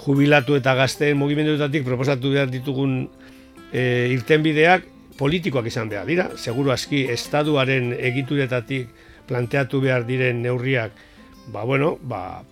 jubilatu 0.00 0.56
eta 0.56 0.74
gazteen 0.76 1.18
mugimenduetatik 1.20 1.84
proposatu 1.84 2.32
behar 2.32 2.48
ditugun 2.52 3.02
e, 3.72 3.82
irtenbideak 4.14 4.86
politikoak 5.20 5.68
izan 5.68 5.90
behar 5.92 6.08
dira, 6.08 6.30
seguru 6.40 6.72
aski 6.72 7.04
estaduaren 7.12 7.92
egituretatik 7.98 8.88
planteatu 9.28 9.82
behar 9.84 10.06
diren 10.08 10.40
neurriak, 10.42 10.96
ba 11.52 11.64
bueno, 11.68 11.98
ba, 12.00 12.42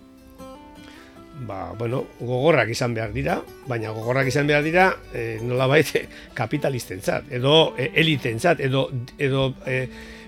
ba, 1.47 1.73
bueno, 1.79 2.03
gogorrak 2.19 2.69
izan 2.69 2.93
behar 2.93 3.13
dira, 3.15 3.39
baina 3.67 3.91
gogorrak 3.95 4.29
izan 4.29 4.47
behar 4.47 4.63
dira 4.63 4.87
e, 5.13 5.39
nolabait 5.41 5.89
kapitalistentzat, 6.39 7.31
edo 7.39 7.73
e, 7.77 7.89
elitentzat, 8.03 8.61
edo, 8.61 8.87
edo 9.17 9.49
e, 9.65 9.81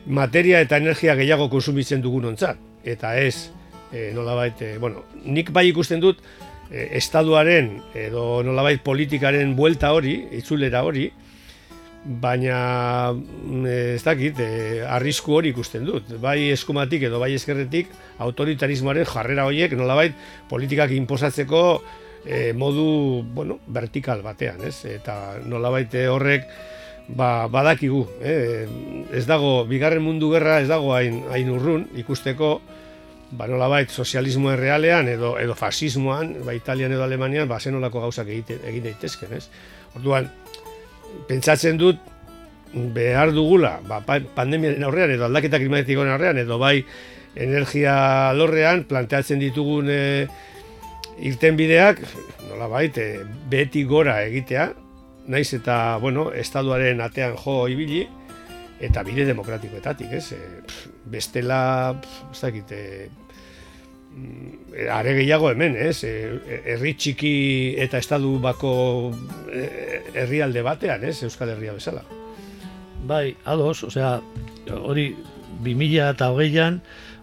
materia 0.08 0.62
eta 0.66 0.82
energia 0.82 1.16
gehiago 1.20 1.50
konsumitzen 1.52 2.02
dugunontzat. 2.02 2.70
Eta 2.82 3.14
ez, 3.22 3.52
e, 3.94 4.10
nolabait, 4.16 4.62
e, 4.66 4.78
bueno, 4.82 5.06
nik 5.24 5.52
bai 5.54 5.68
ikusten 5.70 6.02
dut, 6.02 6.24
e, 6.72 6.90
estaduaren 6.98 7.76
edo 7.94 8.42
nolabait 8.48 8.82
politikaren 8.84 9.56
buelta 9.56 9.94
hori, 9.94 10.16
itzulera 10.42 10.82
hori, 10.88 11.12
baina 12.04 13.14
mm, 13.14 13.66
ez 13.98 14.04
dakit, 14.04 14.40
e, 14.42 14.82
arrisku 14.88 15.36
hori 15.38 15.52
ikusten 15.54 15.86
dut. 15.86 16.10
Bai 16.22 16.52
eskumatik 16.52 17.06
edo 17.10 17.20
bai 17.22 17.34
eskerretik 17.38 17.92
autoritarismoaren 18.22 19.06
jarrera 19.10 19.46
horiek 19.50 19.76
nolabait 19.78 20.16
politikak 20.50 20.94
inposatzeko 20.98 21.64
e, 22.26 22.52
modu 22.54 23.24
bueno, 23.36 23.60
vertikal 23.68 24.22
batean, 24.26 24.66
ez? 24.66 24.84
Eta 24.90 25.38
nolabait 25.46 25.94
horrek 26.10 26.50
ba, 27.16 27.48
badakigu, 27.52 28.06
eh? 28.22 28.68
ez 29.14 29.26
dago, 29.28 29.66
bigarren 29.70 30.04
mundu 30.04 30.32
gerra 30.34 30.60
ez 30.62 30.70
dago 30.70 30.94
hain, 30.96 31.22
hain 31.32 31.50
urrun 31.54 31.88
ikusteko, 32.02 32.60
ba 33.32 33.48
nolabait 33.48 33.90
sozialismo 33.90 34.52
errealean 34.52 35.08
edo 35.08 35.38
edo 35.40 35.56
fasismoan, 35.56 36.42
ba 36.46 36.56
Italian 36.56 36.92
edo 36.92 37.06
Alemanian, 37.06 37.48
ba 37.48 37.60
zenolako 37.60 38.04
gauzak 38.08 38.28
egite, 38.28 38.60
egin 38.68 38.90
daitezken, 38.90 39.34
ez? 39.38 39.46
Orduan, 39.96 40.28
pentsatzen 41.28 41.78
dut 41.80 42.00
behar 42.72 43.34
dugula, 43.36 43.80
ba, 43.88 44.00
pandemiaren 44.36 44.84
aurrean 44.88 45.12
edo 45.12 45.28
aldaketa 45.28 45.60
klimatikoen 45.60 46.12
aurrean 46.14 46.40
edo 46.40 46.58
bai 46.62 46.78
energia 47.36 48.32
lorrean 48.36 48.86
planteatzen 48.88 49.40
ditugun 49.40 49.90
e, 49.92 50.02
irten 51.28 51.58
bideak, 51.60 52.02
nola 52.50 52.68
baita, 52.72 53.04
e, 53.04 53.26
beti 53.52 53.84
gora 53.88 54.22
egitea, 54.28 54.72
naiz 55.32 55.52
eta, 55.56 55.98
bueno, 56.02 56.30
estaduaren 56.36 57.04
atean 57.04 57.38
jo 57.40 57.66
ibili, 57.72 58.06
eta 58.82 59.04
bide 59.06 59.28
demokratikoetatik, 59.30 60.16
ez? 60.18 60.32
E, 60.36 60.90
bestela, 61.12 61.62
ez 62.32 62.40
dakit, 62.42 62.72
e, 62.72 63.10
are 64.92 65.14
gehiago 65.16 65.52
hemen, 65.52 65.76
ez? 65.76 66.04
E, 66.04 66.14
herri 66.74 66.94
txiki 67.00 67.34
eta 67.84 68.00
estadu 68.02 68.38
bako 68.44 68.74
herrialde 70.14 70.64
batean, 70.66 71.06
ez? 71.08 71.22
Euskal 71.28 71.54
Herria 71.54 71.76
bezala. 71.78 72.04
Bai, 73.08 73.36
ados, 73.46 73.84
osea, 73.88 74.20
hori 74.78 75.12
2000 75.64 76.12
eta 76.12 76.30
hogeian, 76.32 76.82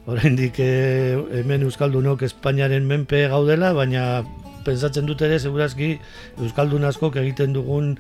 oraindik 0.09 0.59
hemen 0.59 1.67
Euskaldunok 1.69 2.25
Espainiaren 2.27 2.87
menpe 2.89 3.27
gaudela, 3.31 3.75
baina 3.77 4.25
pensatzen 4.69 5.07
dut 5.09 5.23
ere, 5.25 5.39
segurazki, 5.41 5.97
Euskaldun 6.41 6.87
askok 6.89 7.19
egiten 7.23 7.55
dugun 7.57 7.95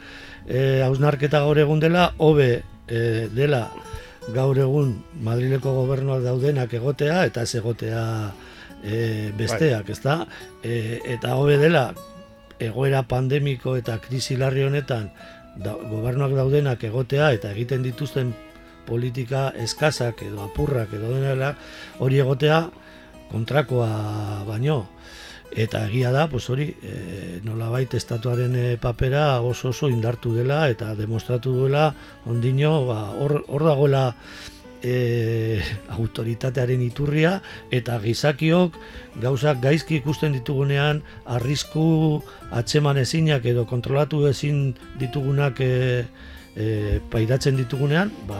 eh, 0.46 0.84
hausnarketa 0.86 1.42
gaur 1.44 1.60
egun 1.60 1.82
dela, 1.84 2.10
hobe 2.18 2.50
eh, 2.88 3.26
dela 3.34 3.66
gaur 4.34 4.58
egun 4.60 4.96
Madrileko 5.24 5.72
gobernuak 5.82 6.24
daudenak 6.26 6.74
egotea, 6.76 7.22
eta 7.30 7.44
ez 7.46 7.54
egotea 7.60 8.02
besteak, 8.82 9.86
bai. 9.86 9.92
ezta? 9.92 10.26
Eh, 10.62 11.00
eta 11.04 11.36
hobe 11.36 11.58
dela, 11.58 11.92
egoera 12.58 13.02
pandemiko 13.06 13.76
eta 13.78 13.98
krisi 14.02 14.36
larri 14.36 14.64
honetan, 14.66 15.10
da, 15.58 15.74
gobernuak 15.74 16.34
daudenak 16.36 16.84
egotea 16.84 17.32
eta 17.36 17.52
egiten 17.54 17.82
dituzten 17.82 18.34
politika 18.88 19.48
eskazak 19.58 20.22
edo 20.24 20.42
apurrak 20.46 20.94
edo 20.96 21.12
denela 21.12 21.54
hori 22.04 22.20
egotea 22.22 22.62
kontrakoa 23.32 24.44
baino 24.48 24.84
eta 25.48 25.86
egia 25.88 26.12
da 26.12 26.26
pues 26.28 26.44
hori 26.52 26.68
e, 26.84 27.40
nolabait 27.44 27.94
estatuaren 27.94 28.54
e, 28.56 28.66
papera 28.80 29.40
oso 29.40 29.72
oso 29.72 29.88
indartu 29.88 30.34
dela 30.36 30.66
eta 30.68 30.94
demostratu 30.96 31.54
duela 31.56 31.90
ondino 32.26 32.86
ba, 32.86 33.00
hor, 33.16 33.42
hor 33.48 33.64
dagoela 33.64 34.04
e, 34.82 35.60
autoritatearen 35.94 36.82
iturria 36.82 37.38
eta 37.74 37.98
gizakiok 38.02 38.78
gauzak 39.22 39.60
gaizki 39.62 39.98
ikusten 40.02 40.34
ditugunean 40.36 41.02
arrisku 41.26 42.22
atzeman 42.50 42.98
ezinak 43.02 43.46
edo 43.46 43.66
kontrolatu 43.66 44.26
ezin 44.30 44.74
ditugunak 45.00 45.60
e, 45.60 46.04
e, 46.58 47.00
pairatzen 47.10 47.56
ditugunean 47.58 48.12
ba, 48.28 48.38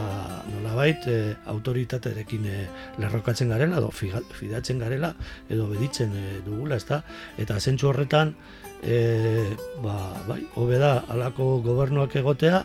nolabait 0.53 1.07
e, 1.11 1.19
autoritatearekin 1.51 2.47
e, 2.47 2.59
lerrokatzen 3.03 3.51
garela 3.53 3.79
edo 3.83 3.91
fidatzen 3.93 4.79
garela 4.83 5.15
edo 5.51 5.69
beditzen 5.73 6.15
e, 6.15 6.27
dugula 6.47 6.79
ezta? 6.79 7.03
Eta 7.39 7.59
zentsu 7.61 7.91
horretan 7.91 8.35
e, 8.83 9.49
ba, 9.83 9.97
bai, 10.29 10.43
hobe 10.55 10.79
da 10.79 10.99
alako 11.09 11.59
gobernuak 11.67 12.15
egotea 12.23 12.63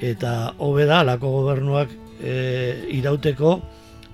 eta 0.00 0.34
hobe 0.58 0.84
da 0.88 1.00
alako 1.04 1.32
gobernuak 1.40 1.96
e, 2.20 2.88
irauteko 2.98 3.58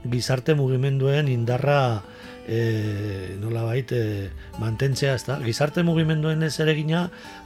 gizarte 0.05 0.55
mugimenduen 0.55 1.29
indarra 1.33 2.03
e, 2.47 3.37
nola 3.41 3.63
bait 3.65 3.93
e, 3.93 4.31
mantentzea, 4.61 5.15
ez 5.15 5.25
da? 5.25 5.39
Gizarte 5.45 5.83
mugimenduen 5.83 6.43
ez 6.43 6.59
ere 6.61 6.77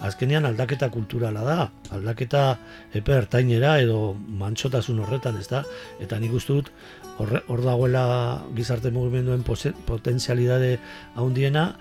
azkenean 0.00 0.44
aldaketa 0.46 0.90
kulturala 0.90 1.42
da, 1.42 1.70
aldaketa 1.90 2.58
epe 2.92 3.12
ertainera 3.12 3.78
edo 3.80 4.14
mantxotasun 4.14 5.00
horretan, 5.00 5.38
ez 5.38 5.48
da? 5.48 5.64
Eta 6.00 6.18
nik 6.18 6.34
uste 6.34 6.52
dut, 6.52 6.72
hor 7.18 7.62
dagoela 7.62 8.42
gizarte 8.54 8.90
mugimenduen 8.90 9.42
potentzialidade 9.42 10.78
haundiena, 11.16 11.76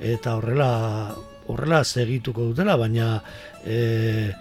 eta 0.00 0.36
horrela 0.36 1.14
horrela 1.50 1.82
segituko 1.84 2.50
dutela, 2.50 2.76
baina 2.76 3.22
e, 3.64 4.32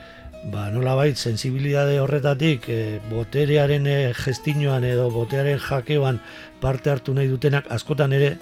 ba, 0.44 0.70
nola 0.72 0.96
bait, 0.96 1.18
sensibilidade 1.18 2.00
horretatik 2.00 2.70
e, 2.70 3.00
boterearen 3.12 3.88
e, 3.88 3.98
gestinoan 4.16 4.86
edo 4.88 5.10
boterearen 5.12 5.60
jakeoan 5.60 6.20
parte 6.62 6.92
hartu 6.92 7.14
nahi 7.14 7.28
dutenak 7.28 7.68
askotan 7.72 8.14
ere 8.16 8.38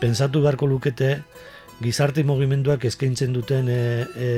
pensatu 0.00 0.42
beharko 0.44 0.66
lukete 0.66 1.22
gizarte 1.82 2.24
mugimenduak 2.24 2.84
eskaintzen 2.86 3.32
duten 3.34 3.68
e, 3.68 3.78
e, 4.16 4.30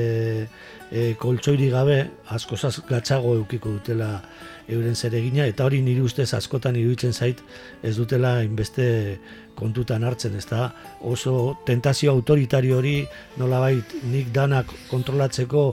e, 0.91 1.13
koltsoiri 1.19 1.69
gabe 1.69 1.97
asko 2.33 2.57
gatzago 2.89 3.35
eukiko 3.35 3.75
dutela 3.77 4.21
euren 4.67 4.95
zeregina 4.95 5.45
eta 5.47 5.65
hori 5.65 5.81
nire 5.81 6.01
ustez 6.03 6.33
askotan 6.33 6.75
iruditzen 6.75 7.13
zait 7.13 7.41
ez 7.83 7.95
dutela 7.97 8.41
inbeste 8.43 9.19
kontutan 9.57 10.03
hartzen, 10.03 10.35
ez 10.37 10.45
da 10.45 10.71
oso 11.01 11.57
tentazio 11.65 12.11
autoritario 12.11 12.77
hori 12.77 12.99
nolabait 13.37 13.95
nik 14.11 14.29
danak 14.33 14.69
kontrolatzeko 14.91 15.63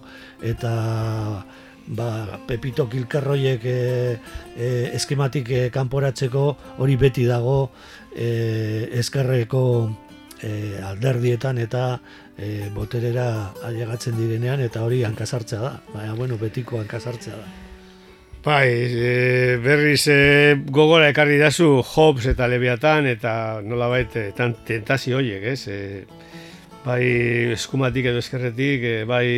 eta 0.42 0.72
ba, 1.86 2.08
pepito 2.48 2.86
kilkarroiek 2.88 3.64
e, 3.64 3.76
e, 4.56 4.70
eskematik 4.96 5.50
e, 5.50 5.66
kanporatzeko 5.74 6.46
hori 6.78 6.96
beti 6.96 7.26
dago 7.28 7.58
e, 8.14 8.88
eskerreko 9.00 9.64
e, 10.44 10.78
alderdietan 10.84 11.58
eta 11.62 11.84
e, 12.36 12.68
boterera 12.74 13.26
ailegatzen 13.64 14.16
direnean 14.18 14.62
eta 14.64 14.84
hori 14.84 15.02
hankasartzea 15.08 15.60
da, 15.60 15.74
baina 15.94 16.14
bueno, 16.18 16.38
betiko 16.40 16.80
hankasartzea 16.82 17.38
da. 17.40 17.52
Bai, 18.44 18.68
e, 18.68 19.56
berriz 19.64 20.02
e, 20.12 20.18
gogora 20.68 21.08
ekarri 21.08 21.38
dazu 21.40 21.78
Hobbes 21.80 22.26
eta 22.34 22.48
Leviatan 22.50 23.08
eta 23.08 23.62
nola 23.64 23.88
baita 23.88 24.26
tan 24.36 24.52
tentazio 24.68 25.16
horiek, 25.16 25.46
ez? 25.54 25.62
E, 25.72 25.78
bai 26.84 27.04
eskumatik 27.56 28.10
edo 28.12 28.20
eskerretik, 28.20 28.84
e, 28.84 28.96
bai 29.08 29.28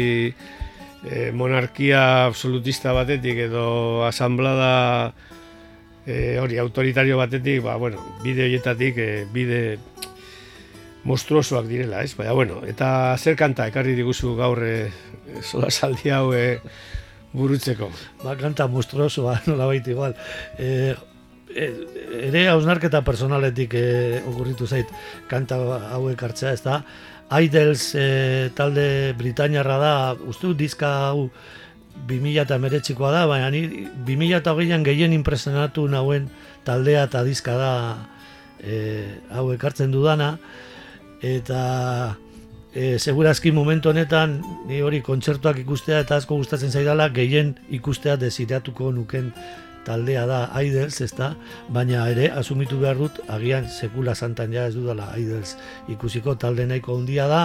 e, 1.07 1.31
monarkia 1.31 2.27
absolutista 2.27 2.97
batetik 2.97 3.45
edo 3.47 4.03
asamblada 4.09 5.15
e, 6.03 6.39
hori 6.43 6.59
autoritario 6.59 7.23
batetik, 7.23 7.63
ba, 7.63 7.77
bueno, 7.77 8.03
bide 8.25 8.49
horietatik 8.49 8.99
e, 8.99 9.11
bide 9.31 9.79
monstruosoak 11.07 11.67
direla, 11.71 12.03
ez? 12.03 12.15
Baina, 12.19 12.35
bueno, 12.37 12.61
eta 12.67 12.89
zer 13.19 13.37
kanta 13.39 13.69
ekarri 13.71 13.95
diguzu 13.99 14.35
gaur 14.39 14.63
e, 14.67 14.77
sola 15.43 15.71
saldi 15.71 16.11
hau 16.11 16.33
e, 16.35 16.59
burutzeko. 17.37 17.91
Ba, 18.25 18.37
kanta 18.41 18.67
monstruosoa, 18.71 19.41
nola 19.51 19.69
baita 19.71 19.93
igual. 19.95 20.17
E, 20.59 20.95
ere 21.57 22.47
hausnarketa 22.53 23.03
personaletik 23.07 23.77
e, 23.79 23.87
okurritu 24.33 24.67
zait 24.67 24.91
kanta 25.31 25.61
hauek 25.97 26.27
hartzea, 26.27 26.57
ez 26.57 26.65
da? 26.65 26.81
Idols 27.43 27.89
e, 27.99 28.09
talde 28.59 29.15
Britainiarra 29.19 29.79
da, 29.83 29.95
uste 30.31 30.53
dizka 30.59 30.91
hau 31.09 31.31
2000 32.07 32.43
eta 32.45 32.59
meretxikoa 32.61 33.11
da, 33.15 33.25
baina 33.31 33.49
ni 33.51 33.87
2000 34.07 34.43
eta 34.43 34.53
hogeian 34.53 34.85
gehien 34.87 35.15
impresionatu 35.17 35.87
nauen 35.91 36.29
taldea 36.67 37.07
eta 37.09 37.25
dizka 37.27 37.57
da 37.59 37.73
e, 38.61 38.77
hau 39.33 39.49
ekartzen 39.55 39.95
dudana, 39.95 40.37
eta 41.23 42.17
e, 42.75 42.99
segurazki 42.99 43.53
momentu 43.53 43.91
honetan 43.91 44.43
ni 44.69 44.83
hori 44.85 45.01
kontzertuak 45.03 45.59
ikustea 45.63 46.03
eta 46.05 46.19
asko 46.21 46.37
gustatzen 46.37 46.71
zaidala 46.71 47.09
gehien 47.09 47.55
ikustea 47.73 48.17
desiratuko 48.21 48.93
nuken 48.93 49.33
taldea 49.87 50.27
da 50.27 50.41
Idols, 50.63 51.01
ezta? 51.01 51.35
Baina 51.73 52.05
ere 52.11 52.29
asumitu 52.35 52.81
behar 52.83 52.99
dut 52.99 53.21
agian 53.33 53.69
sekula 53.71 54.17
santan 54.19 54.53
ja 54.53 54.67
ez 54.67 54.75
dudala 54.75 55.13
Idols 55.19 55.55
ikusiko 55.93 56.35
talde 56.35 56.67
nahiko 56.67 56.99
handia 56.99 57.29
da. 57.31 57.43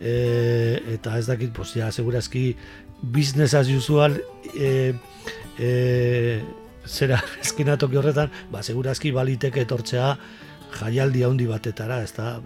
E, 0.00 0.82
eta 0.96 1.14
ez 1.18 1.28
dakit, 1.28 1.52
pues 1.54 1.76
ja, 1.78 1.92
segurazki 1.94 2.56
business 3.02 3.54
as 3.54 3.70
usual 3.70 4.18
e, 4.54 4.94
e, 5.58 6.40
zera 6.86 7.22
eskinatoki 7.44 7.96
horretan, 7.96 8.32
ba, 8.50 8.62
segurazki 8.66 9.14
baliteke 9.14 9.62
etortzea 9.62 10.16
jaialdi 10.78 11.24
handi 11.26 11.46
batetara, 11.46 12.02
ez 12.02 12.12
da, 12.16 12.36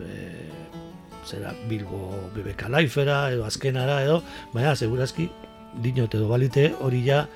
zera 1.26 1.52
Bilbo 1.68 2.30
BBK 2.34 2.70
Laifera 2.70 3.26
edo 3.34 3.44
azkenara 3.46 4.00
edo, 4.04 4.20
baina 4.54 4.74
segurazki 4.76 5.28
dinot 5.82 6.14
edo 6.14 6.28
balite 6.30 6.70
hori 6.80 7.02
ja 7.06 7.26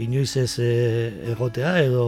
inoiz 0.00 0.36
ez 0.40 0.58
e, 0.62 0.68
egotea 1.34 1.74
edo 1.82 2.04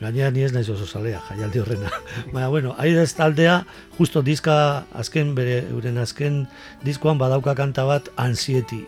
gainean 0.00 0.34
ni 0.34 0.42
ez 0.44 0.52
naiz 0.52 0.68
oso 0.68 0.86
salea 0.86 1.22
jaialdi 1.30 1.62
horrena. 1.62 1.92
baina 2.34 2.50
bueno, 2.52 2.74
aidez 2.78 3.14
taldea 3.16 3.62
justo 3.96 4.22
diska 4.22 4.58
azken 4.92 5.34
bere 5.38 5.62
euren 5.70 5.98
azken 6.02 6.44
diskoan 6.84 7.18
badauka 7.22 7.54
kanta 7.54 7.86
bat 7.88 8.12
ansieti 8.16 8.82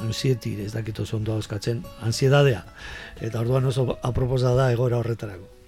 ansieti, 0.00 0.56
ez 0.64 0.72
dakit 0.72 0.98
oso 1.04 1.18
ondo 1.18 1.36
euskatzen, 1.36 1.82
ansiedadea. 2.00 2.62
Eta 3.20 3.42
orduan 3.42 3.68
oso 3.68 3.98
aproposa 4.02 4.54
da 4.56 4.70
egora 4.72 4.96
horretarako. 5.02 5.61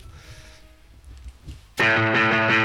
Música 1.76 2.63